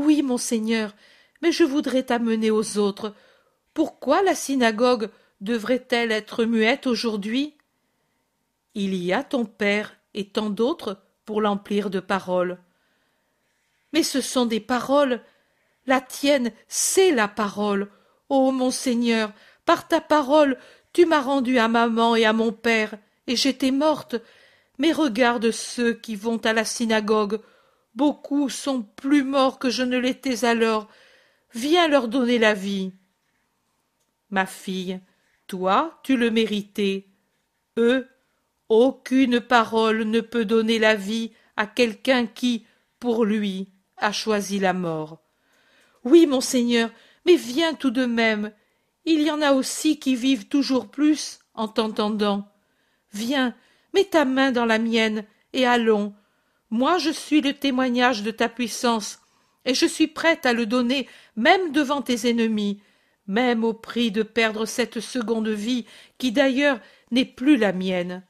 [0.05, 0.96] Oui, mon Seigneur,
[1.42, 3.14] mais je voudrais t'amener aux autres.
[3.72, 7.55] Pourquoi la synagogue devrait elle être muette aujourd'hui?
[8.74, 12.59] Il y a ton père et tant d'autres pour l'emplir de paroles.
[13.92, 15.22] Mais ce sont des paroles.
[15.86, 17.88] La tienne, c'est la parole.
[18.28, 19.32] Ô mon Seigneur,
[19.64, 20.59] par ta parole,
[20.92, 22.98] tu m'as rendu à maman et à mon père,
[23.28, 24.16] et j'étais morte.
[24.78, 27.40] Mais regarde ceux qui vont à la synagogue.
[27.95, 30.88] Beaucoup sont plus morts que je ne l'étais alors.
[31.55, 32.93] Viens leur donner la vie.
[34.30, 35.01] Ma fille,
[35.47, 37.07] toi, tu le méritais.
[37.76, 38.09] Eux,
[38.68, 42.66] aucune parole ne peut donner la vie à quelqu'un qui,
[42.99, 43.68] pour lui,
[43.99, 45.20] a choisi la mort.
[46.05, 46.90] Oui, monseigneur,
[47.26, 48.53] mais viens tout de même.
[49.05, 52.49] Il y en a aussi qui vivent toujours plus en t'entendant.
[53.12, 53.55] Viens,
[53.93, 56.14] mets ta main dans la mienne, et allons.
[56.73, 59.20] Moi je suis le témoignage de ta puissance,
[59.66, 61.07] et je suis prête à le donner
[61.37, 62.81] même devant tes ennemis,
[63.27, 65.85] même au prix de perdre cette seconde vie
[66.16, 68.23] qui d'ailleurs n'est plus la mienne.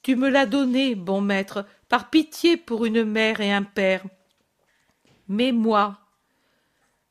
[0.00, 4.04] Tu me l'as donnée, bon maître, par pitié pour une mère et un père.
[5.28, 6.00] Mais moi,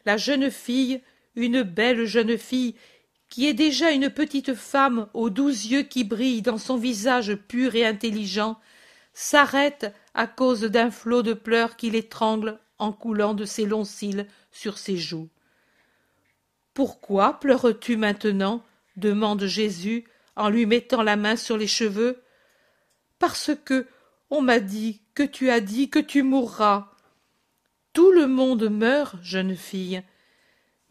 [0.04, 1.00] la jeune fille,
[1.36, 2.74] une belle jeune fille,
[3.30, 7.76] qui est déjà une petite femme aux doux yeux qui brillent dans son visage pur
[7.76, 8.60] et intelligent,
[9.14, 14.28] s'arrête à cause d'un flot de pleurs qui l'étrangle en coulant de ses longs cils
[14.52, 15.30] sur ses joues.
[16.74, 18.64] Pourquoi pleures-tu maintenant?
[18.98, 20.06] demande Jésus
[20.38, 22.22] en lui mettant la main sur les cheveux
[23.20, 23.88] parce que
[24.30, 26.92] on m'a dit que tu as dit que tu mourras.
[27.94, 30.02] Tout le monde meurt, jeune fille.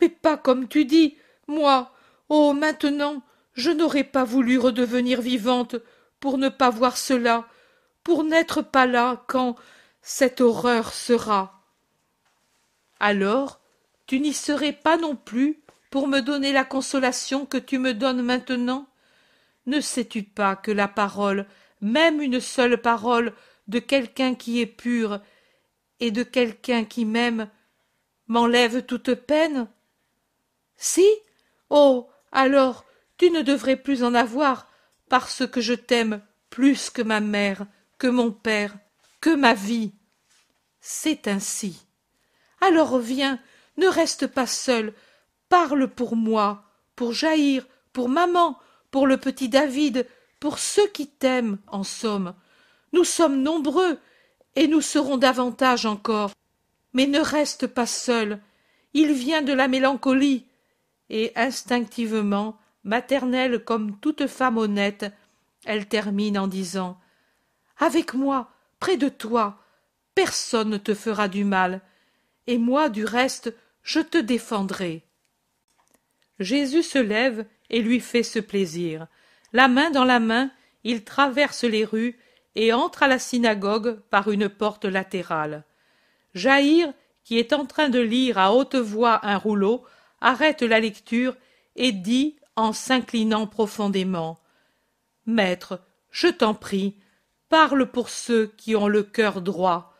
[0.00, 1.16] Mais pas comme tu dis,
[1.46, 1.92] moi.
[2.28, 3.22] Oh, maintenant,
[3.52, 5.76] je n'aurais pas voulu redevenir vivante
[6.20, 7.46] pour ne pas voir cela,
[8.04, 9.56] pour n'être pas là quand
[10.02, 11.62] cette horreur sera.
[13.00, 13.60] Alors,
[14.06, 18.22] tu n'y serais pas non plus pour me donner la consolation que tu me donnes
[18.22, 18.86] maintenant?
[19.66, 21.46] Ne sais-tu pas que la parole,
[21.80, 23.32] même une seule parole,
[23.66, 25.20] de quelqu'un qui est pur
[26.00, 27.48] et de quelqu'un qui m'aime,
[28.28, 29.68] m'enlève toute peine?
[30.76, 31.06] Si?
[31.70, 32.08] Oh.
[32.32, 32.84] Alors
[33.16, 34.68] tu ne devrais plus en avoir,
[35.08, 37.66] parce que je t'aime plus que ma mère,
[37.98, 38.76] que mon père,
[39.20, 39.92] que ma vie.
[40.80, 41.86] C'est ainsi.
[42.60, 43.38] Alors viens,
[43.76, 44.94] ne reste pas seul,
[45.48, 46.64] parle pour moi,
[46.96, 48.58] pour Jaïr, pour maman,
[48.90, 50.06] pour le petit David,
[50.40, 52.34] pour ceux qui t'aiment, en somme.
[52.92, 53.98] Nous sommes nombreux,
[54.56, 56.32] et nous serons davantage encore.
[56.92, 58.40] Mais ne reste pas seul.
[58.92, 60.46] Il vient de la mélancolie.
[61.10, 65.06] Et instinctivement, maternelle comme toute femme honnête,
[65.64, 66.98] elle termine en disant
[67.78, 69.58] Avec moi, près de toi,
[70.14, 71.80] personne ne te fera du mal,
[72.46, 75.04] et moi, du reste, je te défendrai.
[76.38, 79.06] Jésus se lève et lui fait ce plaisir.
[79.52, 80.50] La main dans la main,
[80.82, 82.18] il traverse les rues
[82.54, 85.64] et entre à la synagogue par une porte latérale.
[86.34, 86.92] Jaïr,
[87.24, 89.84] qui est en train de lire à haute voix un rouleau,
[90.20, 91.36] arrête la lecture
[91.76, 94.38] et dit en s'inclinant profondément
[95.26, 96.96] Maître, je t'en prie,
[97.54, 99.94] parle pour ceux qui ont le cœur droit.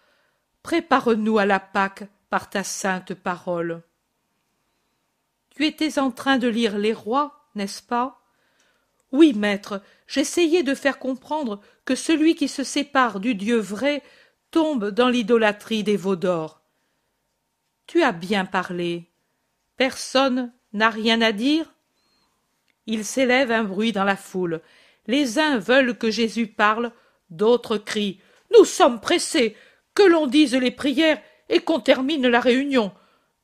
[0.64, 3.84] Prépare-nous à la Pâque par ta sainte parole.
[5.50, 8.20] Tu étais en train de lire les rois, n'est-ce pas?
[9.12, 14.02] Oui, maître, j'essayais de faire comprendre que celui qui se sépare du Dieu vrai
[14.50, 16.60] tombe dans l'idolâtrie des veaux d'or.
[17.86, 19.12] Tu as bien parlé.
[19.76, 21.72] Personne n'a rien à dire?
[22.86, 24.60] Il s'élève un bruit dans la foule.
[25.06, 26.90] Les uns veulent que Jésus parle,
[27.36, 28.20] d'autres crient.
[28.56, 29.56] Nous sommes pressés.
[29.94, 32.92] Que l'on dise les prières et qu'on termine la réunion.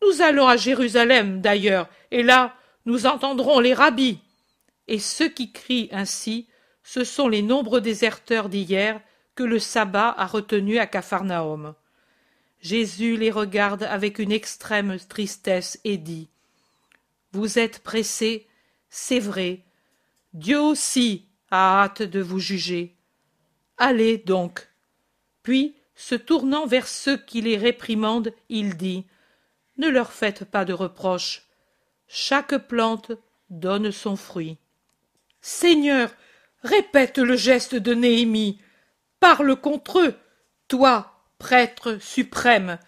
[0.02, 2.54] Nous allons à Jérusalem, d'ailleurs, et là,
[2.86, 4.18] nous entendrons les rabbis.
[4.88, 6.48] Et ceux qui crient ainsi,
[6.82, 9.00] ce sont les nombreux déserteurs d'hier
[9.36, 11.74] que le sabbat a retenus à Capharnaüm.
[12.60, 16.28] Jésus les regarde avec une extrême tristesse et dit
[17.32, 18.46] Vous êtes pressés,
[18.88, 19.60] c'est vrai.
[20.32, 22.96] Dieu aussi a hâte de vous juger.
[23.82, 24.68] Allez donc.
[25.42, 29.06] Puis, se tournant vers ceux qui les réprimandent, il dit
[29.78, 31.48] Ne leur faites pas de reproches.
[32.06, 33.12] Chaque plante
[33.48, 34.58] donne son fruit.
[35.40, 36.10] Seigneur,
[36.62, 38.60] répète le geste de Néhémie.
[39.18, 40.14] Parle contre eux,
[40.68, 42.78] toi, prêtre suprême.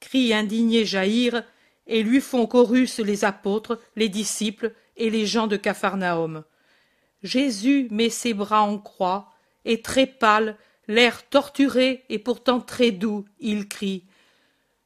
[0.00, 1.44] crie indigné Jaïr,
[1.86, 6.42] et lui font chorus les apôtres, les disciples et les gens de Capharnaüm.
[7.22, 9.31] Jésus met ses bras en croix,
[9.64, 10.56] et très pâle,
[10.88, 14.04] l'air torturé et pourtant très doux, il crie.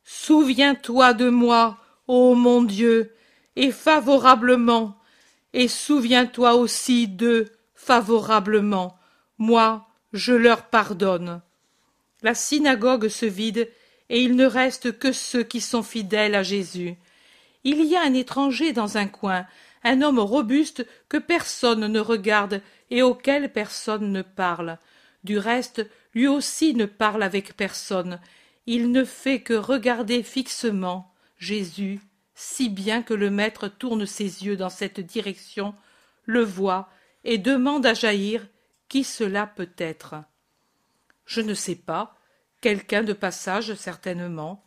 [0.04, 3.14] Souviens-toi de moi, ô mon Dieu,
[3.56, 4.96] et favorablement,
[5.52, 8.98] et souviens-toi aussi d'eux favorablement.
[9.38, 11.40] Moi, je leur pardonne.
[12.22, 13.70] La synagogue se vide,
[14.08, 16.96] et il ne reste que ceux qui sont fidèles à Jésus.
[17.64, 19.46] Il y a un étranger dans un coin,
[19.84, 24.78] un homme robuste que personne ne regarde et auquel personne ne parle.
[25.24, 28.20] Du reste, lui aussi ne parle avec personne.
[28.66, 32.00] Il ne fait que regarder fixement Jésus,
[32.34, 35.74] si bien que le maître tourne ses yeux dans cette direction,
[36.24, 36.88] le voit
[37.24, 38.46] et demande à Jaïr
[38.88, 40.14] qui cela peut être.
[41.24, 42.16] Je ne sais pas,
[42.60, 44.64] quelqu'un de passage certainement.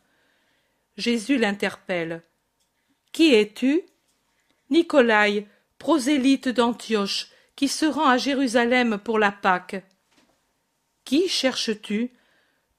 [0.97, 2.22] Jésus l'interpelle.
[3.12, 3.82] Qui es-tu?
[4.70, 5.47] Nicolaï,
[5.78, 9.84] prosélyte d'Antioche, qui se rend à Jérusalem pour la Pâque.
[11.03, 12.11] Qui cherches-tu?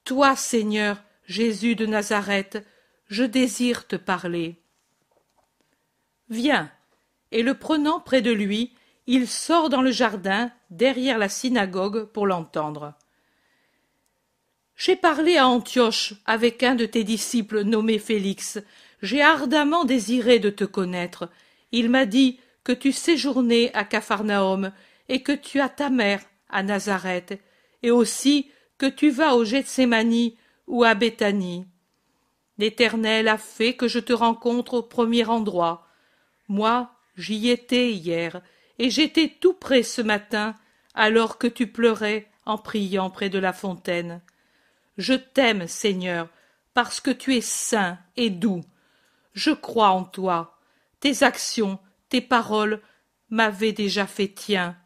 [0.05, 2.65] Toi, Seigneur, Jésus de Nazareth,
[3.07, 4.61] je désire te parler.
[6.29, 6.71] Viens.
[7.31, 8.73] Et le prenant près de lui,
[9.07, 12.93] il sort dans le jardin, derrière la synagogue, pour l'entendre.
[14.75, 18.59] J'ai parlé à Antioche avec un de tes disciples nommé Félix.
[19.01, 21.29] J'ai ardemment désiré de te connaître.
[21.71, 24.71] Il m'a dit que tu séjournais à Capharnaüm
[25.09, 27.39] et que tu as ta mère à Nazareth
[27.83, 31.65] et aussi que tu vas au Gethsémani ou à Béthanie.
[32.57, 35.87] L'Éternel a fait que je te rencontre au premier endroit.
[36.47, 38.41] Moi, j'y étais hier,
[38.77, 40.55] et j'étais tout près ce matin,
[40.93, 44.21] alors que tu pleurais en priant près de la fontaine.
[44.97, 46.29] Je t'aime, Seigneur,
[46.73, 48.61] parce que tu es saint et doux.
[49.33, 50.59] Je crois en toi.
[51.01, 52.81] Tes actions, tes paroles
[53.29, 54.77] m'avaient déjà fait tien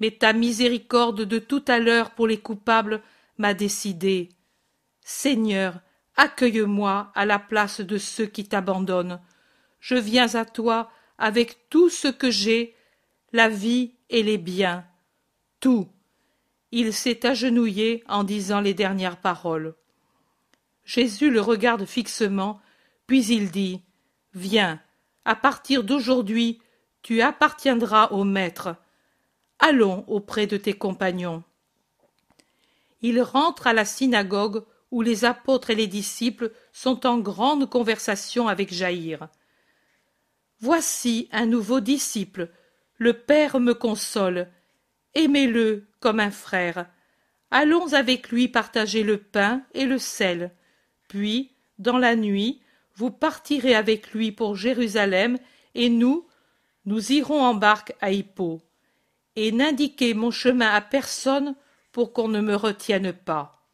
[0.00, 3.02] mais ta miséricorde de tout à l'heure pour les coupables
[3.38, 4.30] m'a décidé.
[5.00, 5.80] Seigneur,
[6.16, 9.20] accueille-moi à la place de ceux qui t'abandonnent.
[9.80, 12.74] Je viens à toi avec tout ce que j'ai,
[13.32, 14.84] la vie et les biens,
[15.60, 15.88] tout.
[16.72, 19.74] Il s'est agenouillé en disant les dernières paroles.
[20.84, 22.60] Jésus le regarde fixement,
[23.06, 23.80] puis il dit
[24.34, 24.80] Viens,
[25.24, 26.60] à partir d'aujourd'hui,
[27.02, 28.76] tu appartiendras au Maître.
[29.58, 31.42] Allons auprès de tes compagnons.
[33.02, 38.48] Il rentre à la synagogue où les apôtres et les disciples sont en grande conversation
[38.48, 39.28] avec Jaïr.
[40.60, 42.48] Voici un nouveau disciple.
[42.96, 44.48] Le Père me console.
[45.14, 46.86] Aimez-le comme un frère.
[47.50, 50.52] Allons avec lui partager le pain et le sel.
[51.08, 52.62] Puis, dans la nuit,
[52.96, 55.38] vous partirez avec lui pour Jérusalem,
[55.74, 56.26] et nous,
[56.84, 58.62] nous irons en barque à Hippo.
[59.36, 61.56] Et n'indiquez mon chemin à personne
[61.90, 63.66] pour qu'on ne me retienne pas.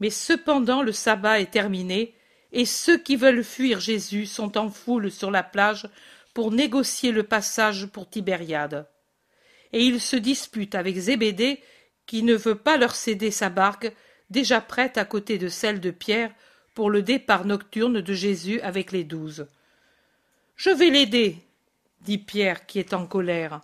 [0.00, 2.14] Mais cependant le sabbat est terminé,
[2.52, 5.88] et ceux qui veulent fuir Jésus sont en foule sur la plage
[6.34, 8.86] pour négocier le passage pour Tibériade.
[9.72, 11.60] Et ils se disputent avec Zébédée,
[12.06, 13.92] qui ne veut pas leur céder sa barque,
[14.30, 16.32] déjà prête à côté de celle de Pierre,
[16.76, 19.46] pour le départ nocturne de Jésus avec les douze.
[20.56, 21.38] Je vais l'aider,
[22.02, 23.62] dit Pierre qui est en colère.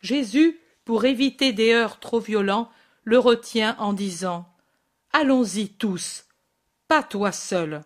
[0.00, 2.72] Jésus, pour éviter des heurts trop violents,
[3.04, 4.48] le retient en disant
[5.12, 6.24] Allons-y tous,
[6.88, 7.82] pas toi seul.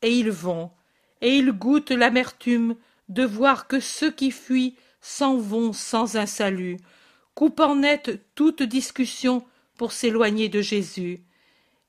[0.00, 0.70] Et ils vont,
[1.20, 2.74] et ils goûtent l'amertume
[3.10, 6.78] de voir que ceux qui fuient s'en vont sans un salut,
[7.34, 9.44] coupant net toute discussion
[9.76, 11.25] pour s'éloigner de Jésus,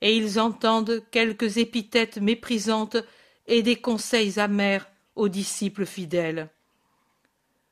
[0.01, 2.97] et ils entendent quelques épithètes méprisantes
[3.47, 6.49] et des conseils amers aux disciples fidèles.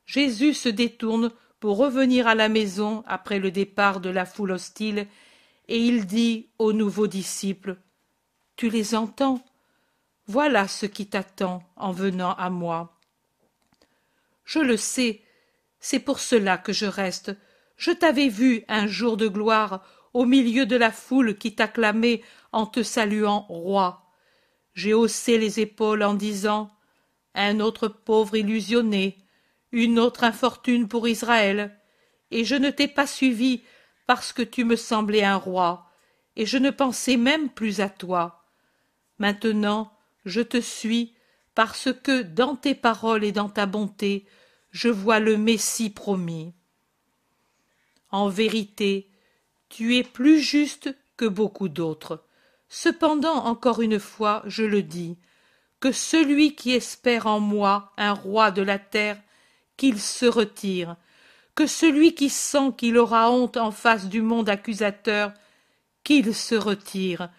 [0.05, 5.07] Jésus se détourne pour revenir à la maison après le départ de la foule hostile,
[5.67, 7.77] et il dit aux nouveaux disciples
[8.55, 9.43] Tu les entends?
[10.27, 12.99] Voilà ce qui t'attend en venant à moi.
[14.43, 15.21] Je le sais,
[15.79, 17.35] c'est pour cela que je reste.
[17.77, 19.83] Je t'avais vu un jour de gloire
[20.15, 22.21] au milieu de la foule qui t'acclamait
[22.53, 24.09] en te saluant roi.
[24.73, 26.71] J'ai haussé les épaules en disant
[27.33, 29.17] Un autre pauvre illusionné,
[29.73, 31.77] une autre infortune pour Israël,
[32.31, 33.63] et je ne t'ai pas suivi
[34.07, 35.89] parce que tu me semblais un roi,
[36.37, 38.45] et je ne pensais même plus à toi.
[39.19, 39.91] Maintenant
[40.23, 41.13] je te suis
[41.55, 44.25] parce que dans tes paroles et dans ta bonté
[44.71, 46.53] je vois le Messie promis.
[48.11, 49.09] En vérité,
[49.75, 52.23] tu es plus juste que beaucoup d'autres.
[52.69, 55.17] Cependant, encore une fois, je le dis,
[55.81, 59.21] que celui qui espère en moi un roi de la terre,
[59.75, 60.95] qu'il se retire,
[61.55, 65.33] que celui qui sent qu'il aura honte en face du monde accusateur,
[66.05, 67.29] qu'il se retire,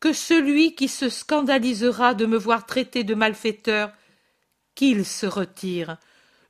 [0.00, 3.92] que celui qui se scandalisera de me voir traité de malfaiteur,
[4.74, 5.96] qu'il se retire.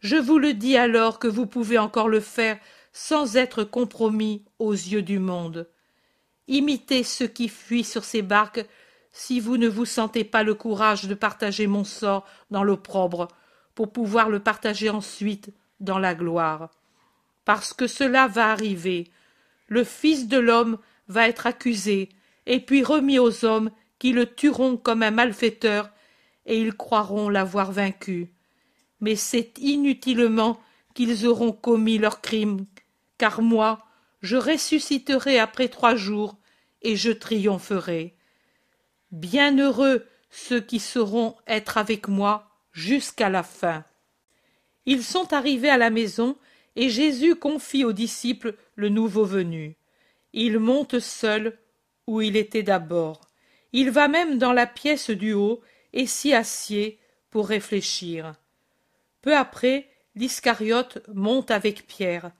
[0.00, 2.58] Je vous le dis alors que vous pouvez encore le faire
[2.92, 5.68] sans être compromis aux yeux du monde.
[6.48, 8.66] Imitez ceux qui fuient sur ces barques
[9.12, 13.28] si vous ne vous sentez pas le courage de partager mon sort dans l'opprobre,
[13.74, 16.70] pour pouvoir le partager ensuite dans la gloire.
[17.44, 19.10] Parce que cela va arriver.
[19.68, 20.78] Le Fils de l'homme
[21.08, 22.08] va être accusé,
[22.46, 25.90] et puis remis aux hommes qui le tueront comme un malfaiteur,
[26.46, 28.32] et ils croiront l'avoir vaincu.
[29.00, 30.60] Mais c'est inutilement
[30.94, 32.66] qu'ils auront commis leur crime
[33.18, 33.84] car moi
[34.22, 36.36] je ressusciterai après trois jours
[36.82, 38.14] et je triompherai.
[39.10, 43.84] Bienheureux ceux qui sauront être avec moi jusqu'à la fin.
[44.86, 46.36] Ils sont arrivés à la maison
[46.76, 49.76] et jésus confie aux disciples le nouveau venu.
[50.32, 51.58] Il monte seul
[52.06, 53.20] où il était d'abord.
[53.72, 55.60] Il va même dans la pièce du haut
[55.92, 56.98] et s'y assied
[57.30, 58.34] pour réfléchir.
[59.22, 62.30] Peu après l'iscariote monte avec pierre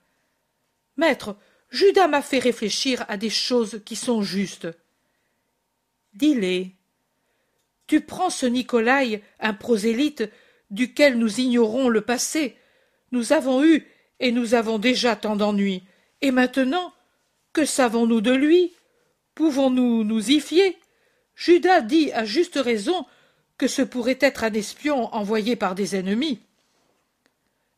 [0.98, 1.36] Maître,
[1.70, 4.68] Judas m'a fait réfléchir à des choses qui sont justes.
[6.14, 6.74] Dis-les.
[7.86, 10.30] Tu prends ce Nicolai, un prosélyte,
[10.70, 12.56] duquel nous ignorons le passé.
[13.12, 13.86] Nous avons eu
[14.20, 15.82] et nous avons déjà tant d'ennuis.
[16.20, 16.92] Et maintenant,
[17.52, 18.74] que savons-nous de lui?
[19.34, 20.76] Pouvons-nous nous y fier?
[21.36, 23.06] Judas dit à juste raison
[23.56, 26.40] que ce pourrait être un espion envoyé par des ennemis.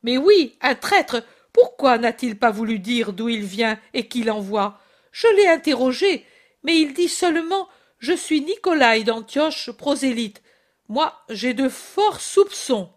[0.02, 1.22] Mais oui, un traître
[1.52, 4.80] pourquoi n'a-t-il pas voulu dire d'où il vient et qui l'envoie?
[5.12, 6.24] Je l'ai interrogé,
[6.62, 10.42] mais il dit seulement Je suis Nicolai d'Antioche, prosélyte.
[10.88, 12.90] Moi, j'ai de forts soupçons.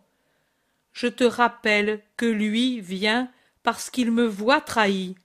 [0.91, 3.31] Je te rappelle que lui vient
[3.63, 5.15] parce qu'il me voit trahi.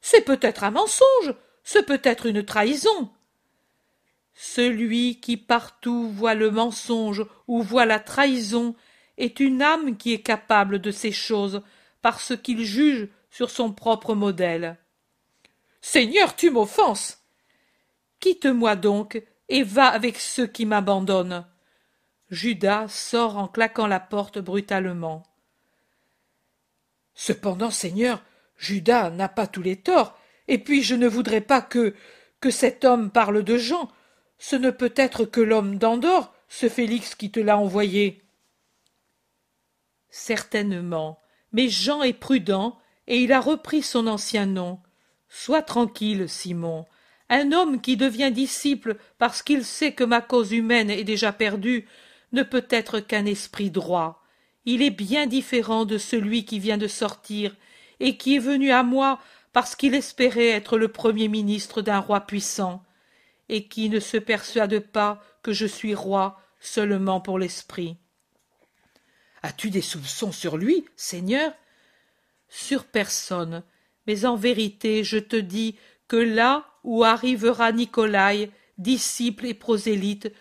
[0.00, 1.34] C'est peut-être un mensonge,
[1.64, 3.10] c'est peut-être une trahison.
[4.34, 8.74] Celui qui partout voit le mensonge ou voit la trahison
[9.16, 11.62] est une âme qui est capable de ces choses
[12.06, 14.78] parce qu'il juge sur son propre modèle.
[15.80, 17.20] Seigneur, tu m'offenses.
[18.20, 21.44] Quitte-moi donc et va avec ceux qui m'abandonnent.
[22.30, 25.24] Judas sort en claquant la porte brutalement.
[27.12, 28.22] Cependant, Seigneur,
[28.56, 31.92] Judas n'a pas tous les torts, et puis je ne voudrais pas que
[32.38, 33.90] que cet homme parle de Jean.
[34.38, 38.22] Ce ne peut être que l'homme d'Andorre, ce Félix qui te l'a envoyé.
[40.08, 41.20] Certainement,
[41.52, 44.78] mais Jean est prudent, et il a repris son ancien nom.
[45.28, 46.86] Sois tranquille, Simon.
[47.28, 51.86] Un homme qui devient disciple parce qu'il sait que ma cause humaine est déjà perdue
[52.32, 54.22] ne peut être qu'un esprit droit.
[54.64, 57.56] Il est bien différent de celui qui vient de sortir
[58.00, 59.20] et qui est venu à moi
[59.52, 62.84] parce qu'il espérait être le premier ministre d'un roi puissant,
[63.48, 67.96] et qui ne se persuade pas que je suis roi seulement pour l'esprit.
[69.46, 71.52] As-tu des soupçons sur lui, Seigneur?
[72.48, 73.62] Sur personne,
[74.08, 75.76] mais en vérité je te dis
[76.08, 80.32] que là où arrivera Nicolaï, disciple et prosélyte,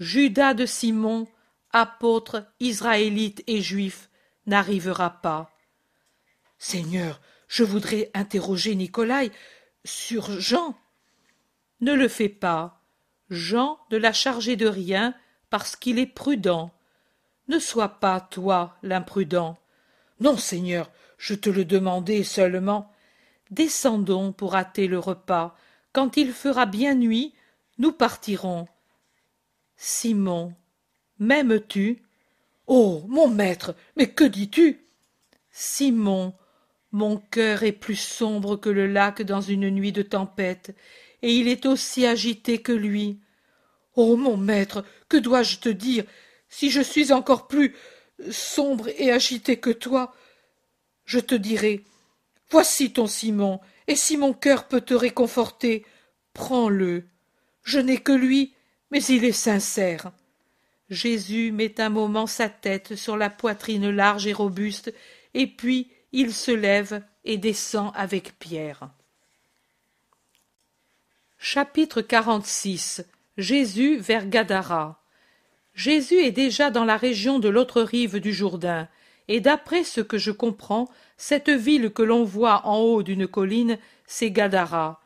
[0.00, 1.28] Judas de Simon,
[1.70, 4.10] apôtre, israélite et juif,
[4.46, 5.56] n'arrivera pas.
[6.58, 9.30] Seigneur, je voudrais interroger Nicolai
[9.84, 10.76] sur Jean.
[11.80, 12.82] Ne le fais pas.
[13.30, 15.14] Jean ne l'a chargé de rien
[15.48, 16.74] parce qu'il est prudent.
[17.48, 19.58] Ne sois pas, toi, l'imprudent.
[20.20, 22.92] Non, Seigneur, je te le demandais seulement.
[23.50, 25.56] Descendons pour hâter le repas.
[25.92, 27.34] Quand il fera bien nuit,
[27.78, 28.68] nous partirons.
[29.76, 30.54] Simon,
[31.18, 32.02] m'aimes-tu?
[32.66, 34.84] Oh, mon maître, mais que dis-tu?
[35.50, 36.34] Simon,
[36.92, 40.76] mon cœur est plus sombre que le lac dans une nuit de tempête,
[41.22, 43.20] et il est aussi agité que lui.
[43.96, 46.04] Oh mon maître, que dois-je te dire?
[46.48, 47.74] Si je suis encore plus
[48.30, 50.14] sombre et agité que toi,
[51.04, 51.84] je te dirai
[52.50, 55.84] Voici ton Simon, et si mon cœur peut te réconforter,
[56.32, 57.04] prends-le.
[57.62, 58.54] Je n'ai que lui,
[58.90, 60.12] mais il est sincère.
[60.88, 64.94] Jésus met un moment sa tête sur la poitrine large et robuste,
[65.34, 68.90] et puis il se lève et descend avec Pierre.
[71.38, 73.04] Chapitre 46
[73.36, 74.97] Jésus vers Gadara
[75.78, 78.88] Jésus est déjà dans la région de l'autre rive du Jourdain,
[79.28, 83.78] et d'après ce que je comprends, cette ville que l'on voit en haut d'une colline,
[84.04, 85.00] c'est Gadara.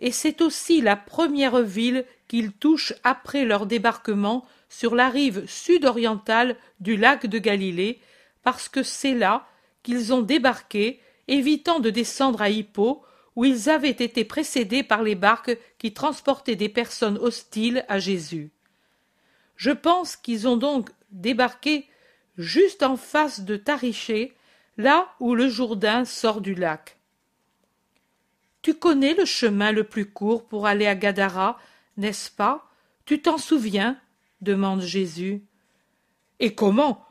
[0.00, 6.54] Et c'est aussi la première ville qu'ils touchent après leur débarquement sur la rive sud-orientale
[6.78, 7.98] du lac de Galilée,
[8.44, 9.48] parce que c'est là
[9.82, 13.02] qu'ils ont débarqué, évitant de descendre à Hippo,
[13.34, 18.52] où ils avaient été précédés par les barques qui transportaient des personnes hostiles à Jésus.
[19.62, 21.88] Je pense qu'ils ont donc débarqué
[22.36, 24.34] juste en face de Tariché,
[24.76, 26.98] là où le Jourdain sort du lac.
[28.62, 31.60] Tu connais le chemin le plus court pour aller à Gadara,
[31.96, 32.68] n'est-ce pas?
[33.04, 33.96] Tu t'en souviens?
[34.40, 35.44] demande Jésus.
[36.40, 37.06] Et comment?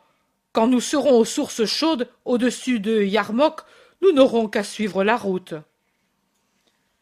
[0.52, 3.62] Quand nous serons aux sources chaudes au-dessus de Yarmok,
[4.02, 5.54] nous n'aurons qu'à suivre la route.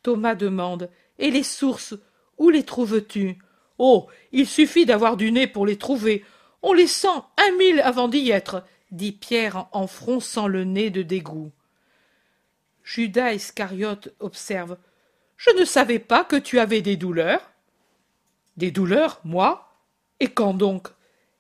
[0.04, 1.96] Thomas demande Et les sources,
[2.38, 3.40] où les trouves-tu?
[3.80, 6.24] Oh, il suffit d'avoir du nez pour les trouver.
[6.62, 7.08] On les sent
[7.38, 11.52] un mille avant d'y être, dit Pierre en fronçant le nez de dégoût.
[12.84, 14.78] Judas Iscariote observe
[15.38, 17.52] Je ne savais pas que tu avais des douleurs.
[18.58, 19.74] Des douleurs, moi?
[20.20, 20.90] Et quand donc?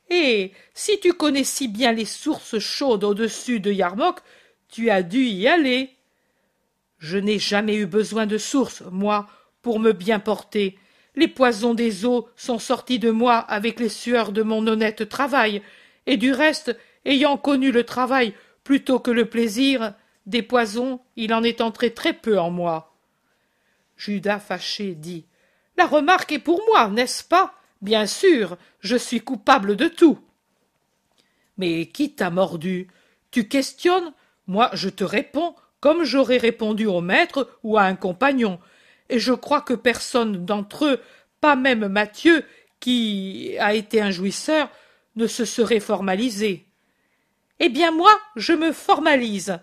[0.10, 0.53] Eh.
[0.74, 4.20] Si tu connais si bien les sources chaudes au-dessus de Yarmok,
[4.70, 5.90] tu as dû y aller.
[6.99, 9.28] Je n'ai jamais eu besoin de sources, moi,
[9.61, 10.78] pour me bien porter.
[11.20, 15.62] Les poisons des eaux sont sortis de moi avec les sueurs de mon honnête travail,
[16.06, 18.34] et du reste, ayant connu le travail
[18.64, 22.96] plutôt que le plaisir, des poisons, il en est entré très peu en moi.
[23.98, 25.26] Judas fâché dit.
[25.76, 27.54] La remarque est pour moi, n'est-ce pas?
[27.82, 30.20] Bien sûr, je suis coupable de tout.
[31.58, 32.88] Mais qui t'a mordu?
[33.32, 34.14] Tu questionnes?
[34.48, 38.58] Moi, je te réponds comme j'aurais répondu au maître ou à un compagnon.
[39.10, 40.99] Et je crois que personne d'entre eux,
[41.41, 42.44] pas même Mathieu,
[42.80, 44.69] qui a été un jouisseur,
[45.15, 46.65] ne se serait formalisé.
[47.60, 49.60] Eh bien moi, je me formalise.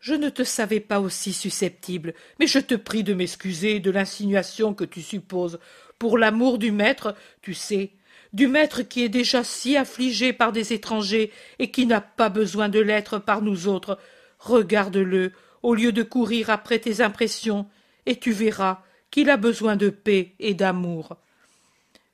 [0.00, 4.74] Je ne te savais pas aussi susceptible, mais je te prie de m'excuser de l'insinuation
[4.74, 5.58] que tu supposes
[5.98, 7.92] pour l'amour du maître, tu sais,
[8.32, 12.68] du maître qui est déjà si affligé par des étrangers et qui n'a pas besoin
[12.68, 13.98] de l'être par nous autres.
[14.38, 17.66] Regarde-le, au lieu de courir après tes impressions,
[18.06, 21.16] et tu verras qu'il a besoin de paix et d'amour.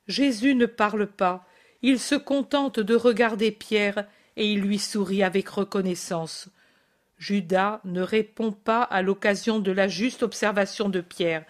[0.07, 1.47] Jésus ne parle pas,
[1.81, 4.05] il se contente de regarder Pierre,
[4.35, 6.49] et il lui sourit avec reconnaissance.
[7.17, 11.45] Judas ne répond pas à l'occasion de la juste observation de Pierre.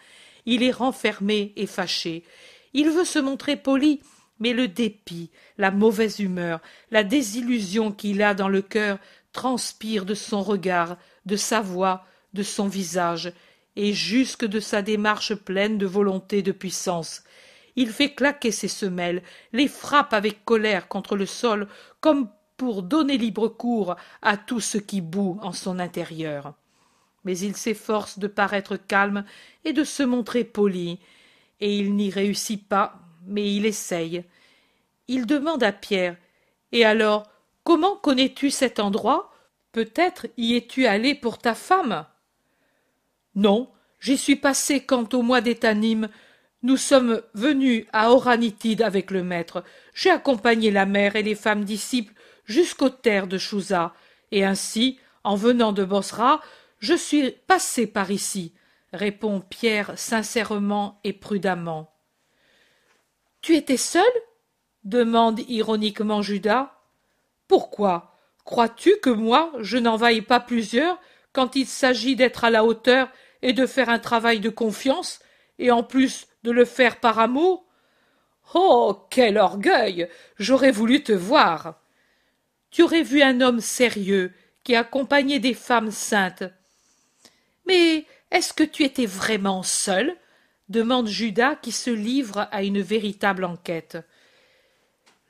[0.46, 2.24] Il est renfermé et fâché.
[2.74, 4.02] Il veut se montrer poli,
[4.40, 6.60] mais le dépit, la mauvaise humeur,
[6.92, 9.00] la désillusion qu'il a dans le cœur
[9.32, 13.32] transpirent de son regard, de sa voix, de son visage,
[13.76, 17.24] et jusque de sa démarche pleine de volonté de puissance.
[17.76, 21.68] Il fait claquer ses semelles, les frappe avec colère contre le sol,
[22.02, 26.54] comme pour donner libre cours à tout ce qui bout en son intérieur.
[27.26, 29.26] Mais il s'efforce de paraître calme
[29.66, 31.00] et de se montrer poli,
[31.60, 34.24] et il n'y réussit pas, mais il essaye.
[35.08, 36.18] Il demande à Pierre
[36.72, 37.24] Et alors,
[37.64, 39.34] comment connais-tu cet endroit?
[39.72, 42.06] Peut-être y es-tu allé pour ta femme?
[43.36, 43.70] Non,
[44.00, 46.10] j'y suis passé quand au mois d'étanim
[46.62, 49.64] nous sommes venus à Oranitide avec le maître.
[49.94, 52.14] J'ai accompagné la mère et les femmes disciples
[52.46, 53.94] jusqu'aux terres de Chouza,
[54.32, 56.42] et ainsi, en venant de Bosra,
[56.80, 58.54] je suis passé par ici,
[58.92, 61.94] répond Pierre sincèrement et prudemment.
[63.42, 64.04] Tu étais seul?
[64.84, 66.74] demande ironiquement Judas.
[67.48, 68.16] Pourquoi?
[68.44, 71.00] Crois-tu que moi je n'en vaille pas plusieurs
[71.34, 73.10] quand il s'agit d'être à la hauteur
[73.42, 75.20] et de faire un travail de confiance,
[75.60, 77.66] et en plus de le faire par amour
[78.54, 79.08] Oh.
[79.10, 80.08] Quel orgueil.
[80.38, 81.80] J'aurais voulu te voir.
[82.72, 84.34] Tu aurais vu un homme sérieux
[84.64, 86.44] qui accompagnait des femmes saintes.
[87.68, 90.16] Mais est-ce que tu étais vraiment seul?
[90.70, 93.98] demande Judas qui se livre à une véritable enquête.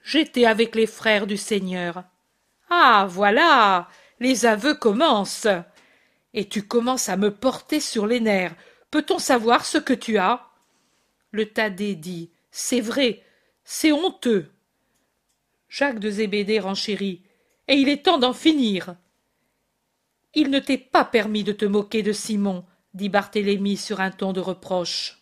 [0.03, 2.03] J'étais avec les frères du Seigneur.
[2.69, 3.07] Ah.
[3.09, 3.89] Voilà.
[4.19, 5.47] Les aveux commencent.
[6.33, 8.55] Et tu commences à me porter sur les nerfs.
[8.91, 10.47] Peut on savoir ce que tu as?
[11.31, 12.31] Le Thaddée dit.
[12.51, 13.23] C'est vrai.
[13.63, 14.51] C'est honteux.
[15.69, 17.23] Jacques de Zébédée renchérit.
[17.67, 18.95] Et il est temps d'en finir.
[20.35, 24.33] Il ne t'est pas permis de te moquer de Simon, dit Barthélemy sur un ton
[24.33, 25.19] de reproche.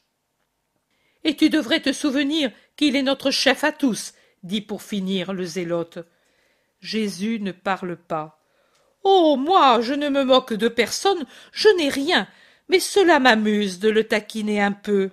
[1.23, 4.13] Et tu devrais te souvenir qu'il est notre chef à tous,
[4.43, 5.99] dit pour finir le zélote.
[6.79, 8.40] Jésus ne parle pas.
[9.03, 9.35] Oh.
[9.37, 9.81] Moi.
[9.81, 12.27] Je ne me moque de personne, je n'ai rien,
[12.69, 15.09] mais cela m'amuse de le taquiner un peu.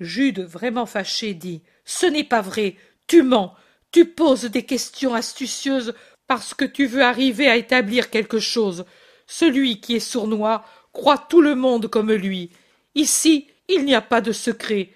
[0.00, 1.62] Jude, vraiment fâché, dit.
[1.84, 2.76] Ce n'est pas vrai.
[3.06, 3.54] Tu mens.
[3.92, 5.94] Tu poses des questions astucieuses
[6.26, 8.84] parce que tu veux arriver à établir quelque chose.
[9.26, 12.50] Celui qui est sournois croit tout le monde comme lui.
[12.94, 14.90] Ici, il n'y a pas de secret.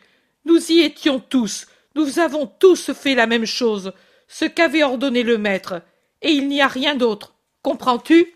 [0.44, 3.92] Nous y étions tous, nous avons tous fait la même chose,
[4.28, 5.82] ce qu'avait ordonné le maître,
[6.22, 7.34] et il n'y a rien d'autre.
[7.68, 8.34] Comprends-tu?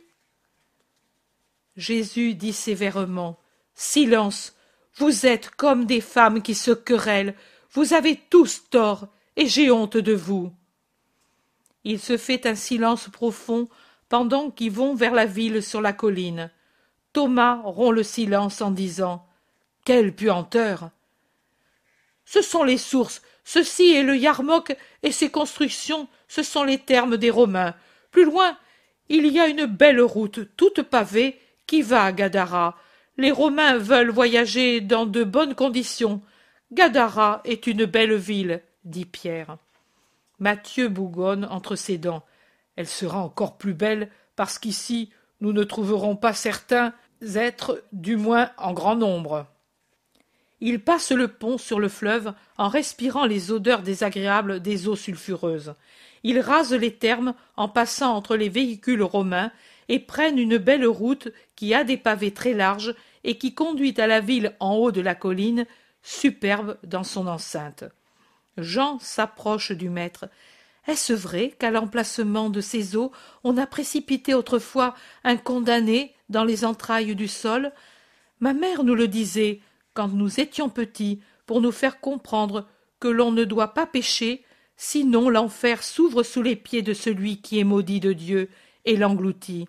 [1.74, 3.38] Jésus dit sévèrement.
[3.74, 4.54] Silence.
[4.96, 7.34] Vous êtes comme des femmes qui se querellent.
[7.70, 10.52] Vous avez tous tort, et j'ai honte de vous.
[11.82, 13.70] Il se fait un silence profond
[14.10, 16.50] pendant qu'ils vont vers la ville sur la colline.
[17.14, 19.26] Thomas rompt le silence en disant.
[19.86, 20.90] Quelle puanteur.
[22.26, 27.16] Ce sont les sources, Ceci est le Yarmouk et ses constructions, ce sont les termes
[27.16, 27.74] des Romains.
[28.10, 28.59] Plus loin,
[29.08, 32.76] il y a une belle route, toute pavée, qui va à Gadara.
[33.16, 36.22] Les Romains veulent voyager dans de bonnes conditions.
[36.72, 39.58] Gadara est une belle ville, dit Pierre.
[40.38, 42.24] Mathieu bougonne entre ses dents.
[42.76, 45.10] Elle sera encore plus belle parce qu'ici
[45.40, 46.94] nous ne trouverons pas certains
[47.34, 49.46] êtres, du moins en grand nombre.
[50.60, 55.74] Il passe le pont sur le fleuve en respirant les odeurs désagréables des eaux sulfureuses.
[56.24, 59.51] Il rase les thermes en passant entre les véhicules romains
[59.89, 62.94] et prennent une belle route qui a des pavés très larges
[63.24, 65.66] et qui conduit à la ville en haut de la colline,
[66.03, 67.85] superbe dans son enceinte.
[68.57, 70.28] Jean s'approche du maître.
[70.86, 73.12] Est-ce vrai qu'à l'emplacement de ces eaux
[73.44, 74.94] on a précipité autrefois
[75.24, 77.73] un condamné dans les entrailles du sol?
[78.40, 79.61] Ma mère nous le disait
[79.94, 82.66] quand nous étions petits, pour nous faire comprendre
[82.99, 84.44] que l'on ne doit pas pécher,
[84.82, 88.50] sinon l'enfer s'ouvre sous les pieds de celui qui est maudit de Dieu
[88.84, 89.68] et l'engloutit.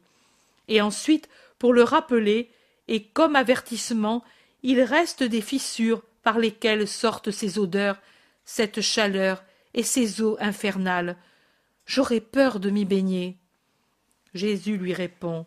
[0.68, 1.30] Et ensuite,
[1.60, 2.50] pour le rappeler,
[2.88, 4.24] et comme avertissement,
[4.64, 8.02] il reste des fissures par lesquelles sortent ces odeurs,
[8.44, 9.44] cette chaleur
[9.76, 11.16] et ces eaux infernales.
[11.86, 13.38] J'aurais peur de m'y baigner.
[14.34, 15.46] Jésus lui répond.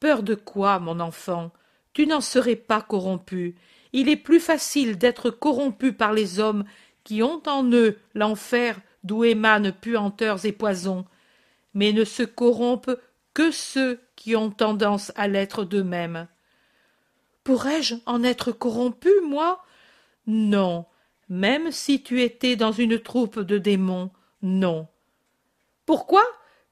[0.00, 1.52] Peur de quoi, mon enfant?
[1.92, 3.54] Tu n'en serais pas corrompu,
[3.92, 6.64] il est plus facile d'être corrompu par les hommes
[7.10, 11.04] qui ont en eux l'enfer d'où émanent puanteurs et poisons,
[11.74, 12.96] mais ne se corrompent
[13.34, 16.28] que ceux qui ont tendance à l'être d'eux-mêmes.
[17.42, 19.64] Pourrais-je en être corrompu, moi?
[20.28, 20.86] Non,
[21.28, 24.86] même si tu étais dans une troupe de démons, non.
[25.86, 26.22] Pourquoi?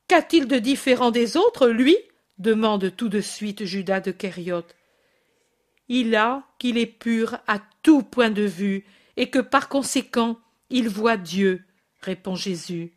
[0.07, 1.97] Qu'a-t-il de différent des autres, lui?
[2.39, 4.77] demande tout de suite Judas de Kériote.
[5.89, 8.85] Il a qu'il est pur à tout point de vue,
[9.19, 10.39] et que par conséquent
[10.71, 11.65] il voit Dieu,
[12.01, 12.93] répond Jésus.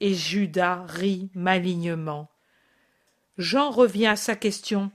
[0.00, 2.28] Et Judas rit malignement.
[3.38, 4.90] Jean revient à sa question.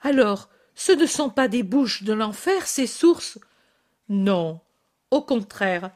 [0.00, 3.38] Alors, ce ne sont pas des bouches de l'enfer, ces sources?
[4.08, 4.60] Non,
[5.10, 5.90] au contraire,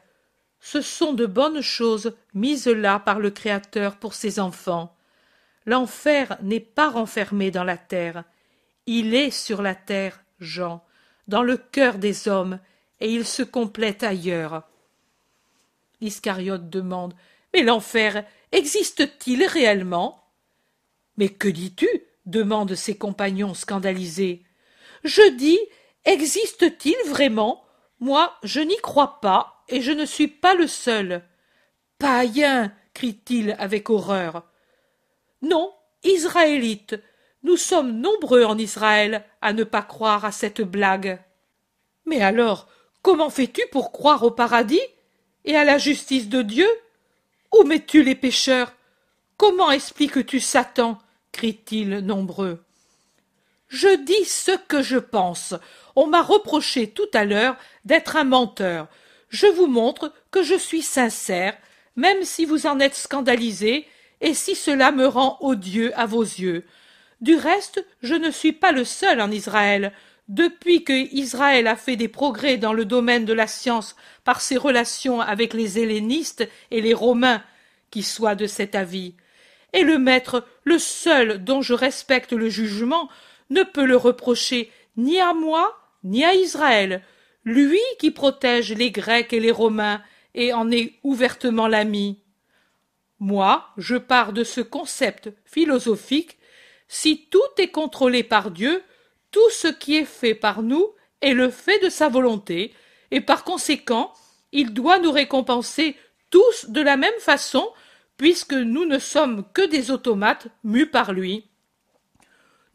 [0.59, 4.95] ce sont de bonnes choses mises là par le Créateur pour ses enfants.
[5.65, 8.23] L'enfer n'est pas renfermé dans la terre,
[8.85, 10.83] il est sur la terre, Jean,
[11.27, 12.59] dans le cœur des hommes,
[12.99, 14.63] et il se complète ailleurs.
[16.01, 17.13] Iscariote demande
[17.53, 20.23] Mais l'enfer existe-t-il réellement?
[21.17, 21.87] Mais que dis-tu?
[22.25, 24.43] demandent ses compagnons scandalisés.
[25.03, 25.59] Je dis
[26.05, 27.63] existe-t-il vraiment?
[27.99, 31.23] Moi, je n'y crois pas, et je ne suis pas le seul.
[31.97, 34.43] Païen crie-t-il avec horreur.
[35.41, 35.73] Non,
[36.03, 36.95] Israélite,
[37.43, 41.21] nous sommes nombreux en Israël à ne pas croire à cette blague.
[42.05, 42.67] Mais alors,
[43.01, 44.81] comment fais-tu pour croire au paradis
[45.45, 46.69] et à la justice de Dieu?
[47.57, 48.73] Où mets-tu les pécheurs?
[49.37, 50.99] Comment expliques-tu Satan?
[51.31, 52.63] crient-ils nombreux.
[53.67, 55.53] Je dis ce que je pense.
[55.95, 57.55] On m'a reproché tout à l'heure
[57.85, 58.87] d'être un menteur.
[59.29, 61.55] Je vous montre que je suis sincère,
[61.95, 63.87] même si vous en êtes scandalisé,
[64.21, 66.65] et si cela me rend odieux à vos yeux.
[67.21, 69.93] Du reste, je ne suis pas le seul en Israël.
[70.29, 74.57] Depuis que Israël a fait des progrès dans le domaine de la science par ses
[74.57, 77.43] relations avec les hellénistes et les Romains,
[77.89, 79.15] qui soient de cet avis,
[79.73, 83.09] et le maître, le seul dont je respecte le jugement,
[83.49, 87.01] ne peut le reprocher ni à moi ni à Israël,
[87.43, 90.01] lui qui protège les Grecs et les Romains
[90.35, 92.19] et en est ouvertement l'ami.
[93.19, 96.37] Moi, je pars de ce concept philosophique
[96.87, 98.81] si tout est contrôlé par Dieu,
[99.31, 102.73] tout ce qui est fait par nous est le fait de sa volonté,
[103.11, 104.13] et par conséquent,
[104.51, 105.95] il doit nous récompenser
[106.29, 107.69] tous de la même façon
[108.17, 111.49] puisque nous ne sommes que des automates mus par lui.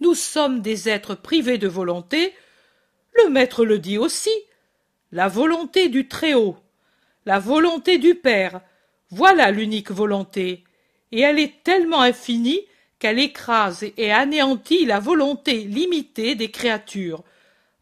[0.01, 2.33] Nous sommes des êtres privés de volonté.
[3.15, 4.33] Le maître le dit aussi.
[5.13, 6.57] La volonté du Très-Haut,
[7.27, 8.63] la volonté du Père,
[9.11, 10.65] voilà l'unique volonté,
[11.13, 12.67] et elle est tellement infinie
[13.05, 17.23] qu'elle écrase et anéantit la volonté limitée des créatures.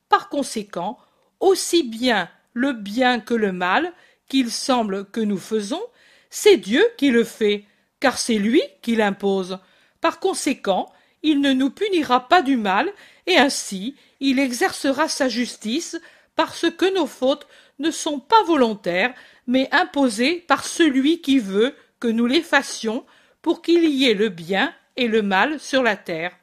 [0.08, 0.98] Par conséquent,
[1.38, 3.92] aussi bien le bien que le mal
[4.26, 5.80] qu'il semble que nous faisons
[6.28, 7.66] c'est Dieu qui le fait,
[8.00, 9.60] car c'est lui qui l'impose.
[10.00, 10.92] Par conséquent,
[11.22, 12.92] il ne nous punira pas du mal,
[13.28, 16.00] et ainsi il exercera sa justice,
[16.34, 17.46] parce que nos fautes
[17.78, 19.14] ne sont pas volontaires,
[19.46, 23.04] mais imposées par celui qui veut que nous les fassions,
[23.40, 26.36] pour qu'il y ait le bien et le mal sur la terre.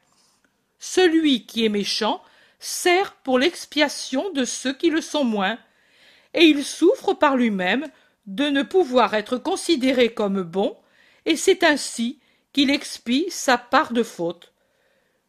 [0.80, 2.22] Celui qui est méchant
[2.60, 5.58] sert pour l'expiation de ceux qui le sont moins,
[6.34, 7.88] et il souffre par lui-même
[8.26, 10.78] de ne pouvoir être considéré comme bon,
[11.26, 12.20] et c'est ainsi
[12.54, 14.54] qu'il expie sa part de faute.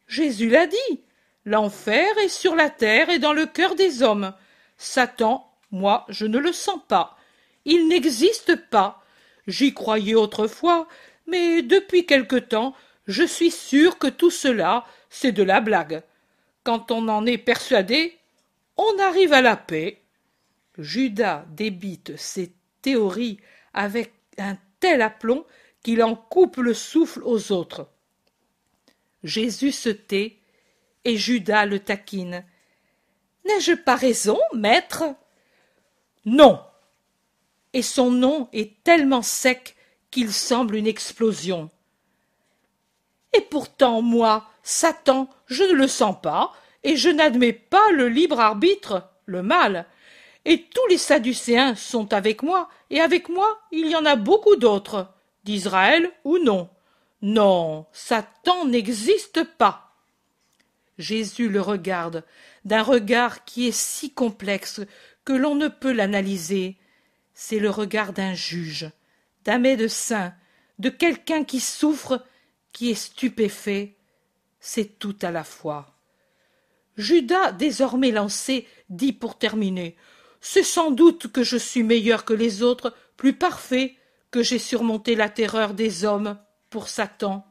[0.07, 1.03] Jésus l'a dit.
[1.45, 4.33] L'enfer est sur la terre et dans le cœur des hommes.
[4.77, 7.17] Satan, moi, je ne le sens pas.
[7.65, 9.03] Il n'existe pas.
[9.47, 10.87] J'y croyais autrefois,
[11.25, 12.75] mais depuis quelque temps,
[13.07, 16.03] je suis sûr que tout cela, c'est de la blague.
[16.63, 18.17] Quand on en est persuadé,
[18.77, 20.01] on arrive à la paix.
[20.77, 23.39] Judas débite ses théorie
[23.73, 25.45] avec un tel aplomb
[25.83, 27.89] qu'il en coupe le souffle aux autres.
[29.23, 30.37] Jésus se tait,
[31.03, 32.45] et Judas le taquine.
[33.45, 35.03] N'ai-je pas raison, maître?
[36.25, 36.61] Non.
[37.73, 39.75] Et son nom est tellement sec
[40.11, 41.71] qu'il semble une explosion.
[43.33, 46.53] Et pourtant, moi, Satan, je ne le sens pas,
[46.83, 49.85] et je n'admets pas le libre arbitre, le mal
[50.45, 54.55] et tous les Sadducéens sont avec moi, et avec moi il y en a beaucoup
[54.55, 55.07] d'autres,
[55.43, 56.69] d'Israël ou non.
[57.21, 59.95] Non, Satan n'existe pas.
[60.97, 62.23] Jésus le regarde
[62.65, 64.81] d'un regard qui est si complexe
[65.25, 66.77] que l'on ne peut l'analyser.
[67.33, 68.89] C'est le regard d'un juge,
[69.45, 70.33] d'un médecin,
[70.79, 72.23] de quelqu'un qui souffre,
[72.71, 73.95] qui est stupéfait.
[74.59, 75.93] C'est tout à la fois.
[76.97, 79.95] Judas, désormais lancé, dit pour terminer
[80.41, 83.95] c'est sans doute que je suis meilleur que les autres, plus parfait,
[84.31, 86.37] que j'ai surmonté la terreur des hommes
[86.71, 87.45] pour Satan.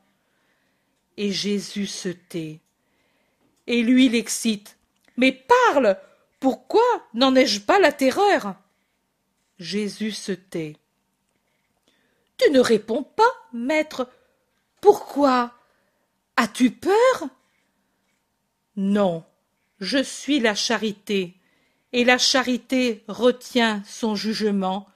[1.16, 2.60] Et Jésus se tait.
[3.68, 4.76] Et lui l'excite.
[5.16, 5.96] Mais parle.
[6.40, 6.82] Pourquoi
[7.14, 8.54] n'en ai-je pas la terreur?
[9.58, 10.76] Jésus se tait.
[12.38, 14.08] Tu ne réponds pas, maître.
[14.80, 15.52] Pourquoi?
[16.36, 17.28] As-tu peur?
[18.76, 19.24] Non,
[19.80, 21.36] je suis la charité,
[21.92, 24.86] et la charité retient son jugement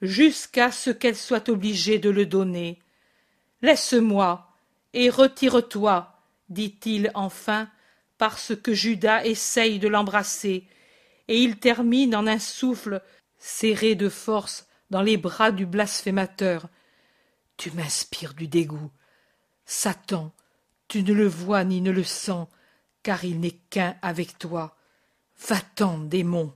[0.00, 2.80] jusqu'à ce qu'elle soit obligée de le donner.
[3.60, 4.48] Laisse-moi,
[4.92, 6.16] et retire-toi,
[6.48, 7.68] dit-il enfin,
[8.18, 10.66] parce que Judas essaye de l'embrasser,
[11.28, 13.02] et il termine en un souffle,
[13.38, 16.68] serré de force dans les bras du blasphémateur.
[17.56, 18.90] Tu m'inspires du dégoût.
[19.66, 20.32] Satan,
[20.88, 22.48] tu ne le vois ni ne le sens,
[23.02, 24.76] car il n'est qu'un avec toi.
[25.48, 26.52] Va-t'en, démon.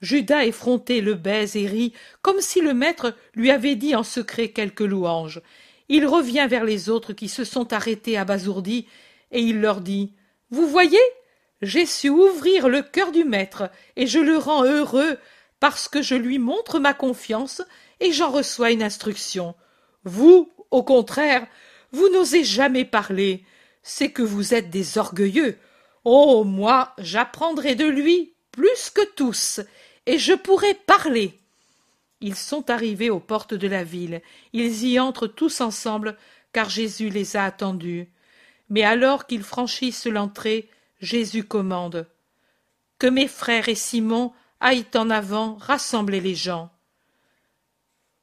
[0.00, 1.92] Judas effronté le baise et rit,
[2.22, 5.42] comme si le maître lui avait dit en secret quelque louange.
[5.88, 8.86] Il revient vers les autres qui se sont arrêtés abasourdis,
[9.30, 10.14] et il leur dit
[10.50, 11.00] Vous voyez,
[11.60, 15.18] j'ai su ouvrir le cœur du maître, et je le rends heureux,
[15.58, 17.60] parce que je lui montre ma confiance,
[18.00, 19.54] et j'en reçois une instruction.
[20.04, 21.46] Vous, au contraire,
[21.92, 23.44] vous n'osez jamais parler.
[23.82, 25.58] C'est que vous êtes des orgueilleux.
[26.04, 26.44] Oh.
[26.44, 29.60] Moi, j'apprendrai de lui plus que tous,
[30.06, 31.38] et je pourrai parler.
[32.20, 34.20] Ils sont arrivés aux portes de la ville.
[34.52, 36.16] Ils y entrent tous ensemble,
[36.52, 38.08] car Jésus les a attendus.
[38.68, 40.68] Mais alors qu'ils franchissent l'entrée,
[41.00, 42.06] Jésus commande.
[42.98, 46.70] Que mes frères et Simon aillent en avant rassembler les gens.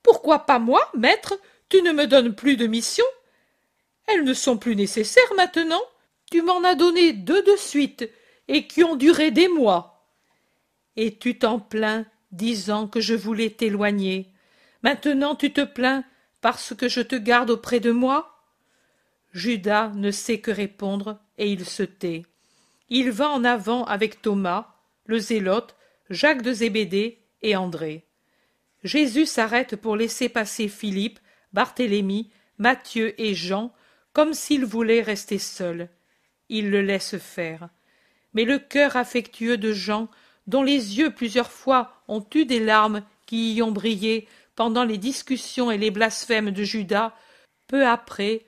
[0.03, 1.33] Pourquoi pas moi, maître?
[1.69, 3.05] Tu ne me donnes plus de mission?
[4.07, 5.81] Elles ne sont plus nécessaires maintenant.
[6.31, 8.09] Tu m'en as donné deux de suite,
[8.47, 10.07] et qui ont duré des mois.
[10.95, 14.31] Et tu t'en plains, disant que je voulais t'éloigner.
[14.83, 16.03] Maintenant tu te plains
[16.41, 18.43] parce que je te garde auprès de moi?
[19.33, 22.23] Judas ne sait que répondre, et il se tait.
[22.89, 24.75] Il va en avant avec Thomas,
[25.05, 25.75] le zélote,
[26.09, 28.05] Jacques de Zébédée et André.
[28.83, 31.19] Jésus s'arrête pour laisser passer Philippe,
[31.53, 33.73] Barthélemy, Matthieu et Jean,
[34.17, 35.89] comme s'il voulait rester seul.
[36.49, 37.69] Il le laisse faire.
[38.33, 40.07] Mais le cœur affectueux de Jean,
[40.47, 44.97] dont les yeux plusieurs fois ont eu des larmes qui y ont brillé pendant les
[44.97, 47.13] discussions et les blasphèmes de Judas,
[47.67, 48.43] peu après,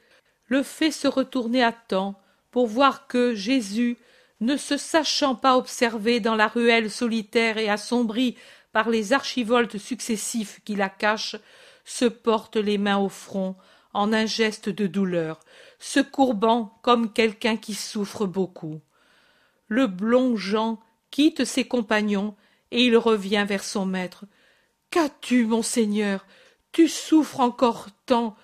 [0.47, 2.19] le fait se retourner à temps
[2.49, 3.95] pour voir que Jésus,
[4.39, 8.35] ne se sachant pas observé dans la ruelle solitaire et assombrie
[8.71, 11.35] par les archivoltes successifs qui la cachent,
[11.85, 13.55] se porte les mains au front
[13.93, 15.39] en un geste de douleur,
[15.79, 18.81] se courbant comme quelqu'un qui souffre beaucoup.
[19.67, 20.79] Le blond Jean
[21.09, 22.35] quitte ses compagnons
[22.71, 24.25] et il revient vers son maître.
[24.91, 26.25] Qu'as-tu, monseigneur
[26.71, 28.35] Tu souffres encore tant,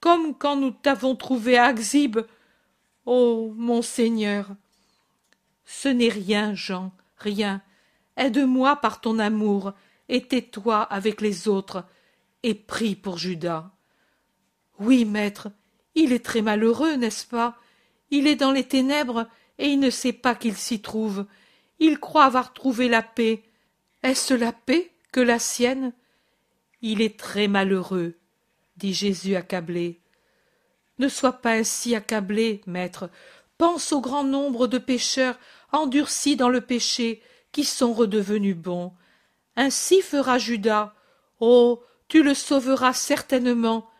[0.00, 2.18] comme quand nous t'avons trouvé à Axib.
[3.04, 4.50] Oh, monseigneur
[5.64, 7.62] Ce n'est rien, Jean, rien.
[8.16, 9.72] Aide-moi par ton amour,
[10.08, 11.84] et tais-toi avec les autres,
[12.42, 13.70] et prie pour Judas.
[14.78, 15.48] Oui, maître,
[15.96, 17.56] il est très malheureux, n'est-ce pas?
[18.10, 19.26] Il est dans les ténèbres,
[19.58, 21.26] et il ne sait pas qu'il s'y trouve.
[21.80, 23.42] Il croit avoir trouvé la paix.
[24.04, 25.92] Est-ce la paix que la sienne?
[26.82, 28.14] Il est très malheureux,
[28.76, 30.00] dit Jésus accablé.
[31.00, 33.10] Ne sois pas ainsi accablé, maître.
[33.58, 35.38] Pense au grand nombre de pécheurs
[35.72, 37.20] endurcis dans le péché,
[37.50, 38.92] qui sont redevenus bons.
[39.56, 40.94] Ainsi fera Judas.
[41.40, 41.82] Oh.
[42.08, 43.90] Tu le sauveras certainement.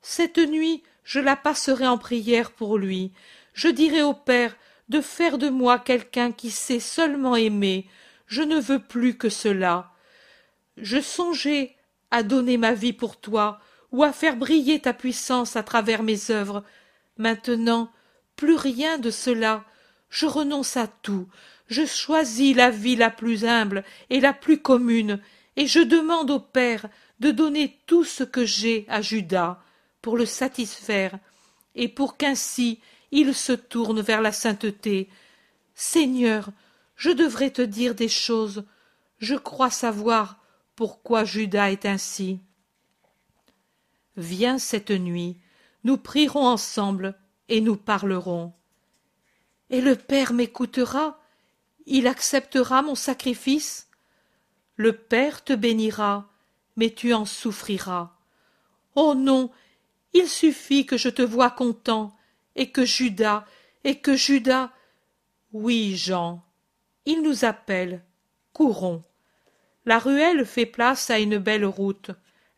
[0.00, 3.12] Cette nuit je la passerai en prière pour lui.
[3.54, 4.54] Je dirai au Père
[4.90, 7.88] de faire de moi quelqu'un qui sait seulement aimer.
[8.26, 9.90] Je ne veux plus que cela.
[10.76, 11.74] Je songeais
[12.10, 13.58] à donner ma vie pour toi,
[13.90, 16.62] ou à faire briller ta puissance à travers mes œuvres.
[17.16, 17.90] Maintenant,
[18.36, 19.64] plus rien de cela.
[20.10, 21.26] Je renonce à tout.
[21.68, 25.20] Je choisis la vie la plus humble et la plus commune,
[25.56, 26.84] et je demande au Père
[27.18, 29.58] de donner tout ce que j'ai à Judas
[30.08, 31.18] pour le satisfaire,
[31.74, 32.80] et pour qu'ainsi
[33.10, 35.10] il se tourne vers la sainteté.
[35.74, 36.48] Seigneur,
[36.96, 38.64] je devrais te dire des choses.
[39.18, 40.42] Je crois savoir
[40.76, 42.40] pourquoi Judas est ainsi.
[44.16, 45.36] Viens cette nuit,
[45.84, 47.14] nous prierons ensemble
[47.50, 48.54] et nous parlerons.
[49.68, 51.20] Et le Père m'écoutera,
[51.84, 53.90] il acceptera mon sacrifice.
[54.76, 56.32] Le Père te bénira,
[56.76, 58.14] mais tu en souffriras.
[58.94, 59.50] Oh non,
[60.14, 62.14] il suffit que je te voie content,
[62.56, 63.44] et que Judas,
[63.84, 64.70] et que Judas.
[65.52, 66.42] Oui, Jean,
[67.06, 68.02] il nous appelle.
[68.52, 69.02] Courons.
[69.86, 72.10] La ruelle fait place à une belle route.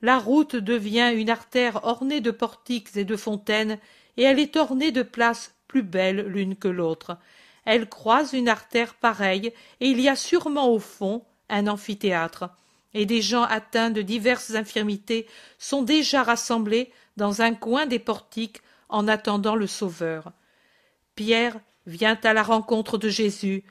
[0.03, 3.79] La route devient une artère ornée de portiques et de fontaines,
[4.17, 7.19] et elle est ornée de places plus belles l'une que l'autre.
[7.65, 12.51] Elle croise une artère pareille, et il y a sûrement au fond un amphithéâtre.
[12.95, 15.27] Et des gens atteints de diverses infirmités
[15.59, 16.91] sont déjà rassemblés
[17.21, 20.33] dans un coin des portiques en attendant le Sauveur.
[21.15, 23.63] Pierre vient à la rencontre de Jésus.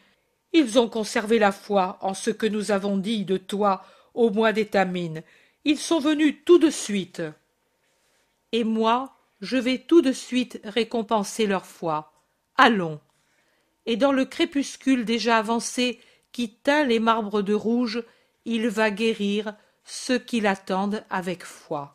[0.53, 4.53] Ils ont conservé la foi en ce que nous avons dit de toi au mois
[4.53, 5.23] d'Étamine.
[5.65, 7.23] Ils sont venus tout de suite.
[8.51, 12.13] Et moi, je vais tout de suite récompenser leur foi.
[12.55, 12.99] Allons.
[13.87, 15.99] Et dans le crépuscule déjà avancé
[16.31, 18.03] qui teint les marbres de rouge,
[18.45, 19.55] il va guérir
[19.85, 21.87] ceux qui l'attendent avec foi.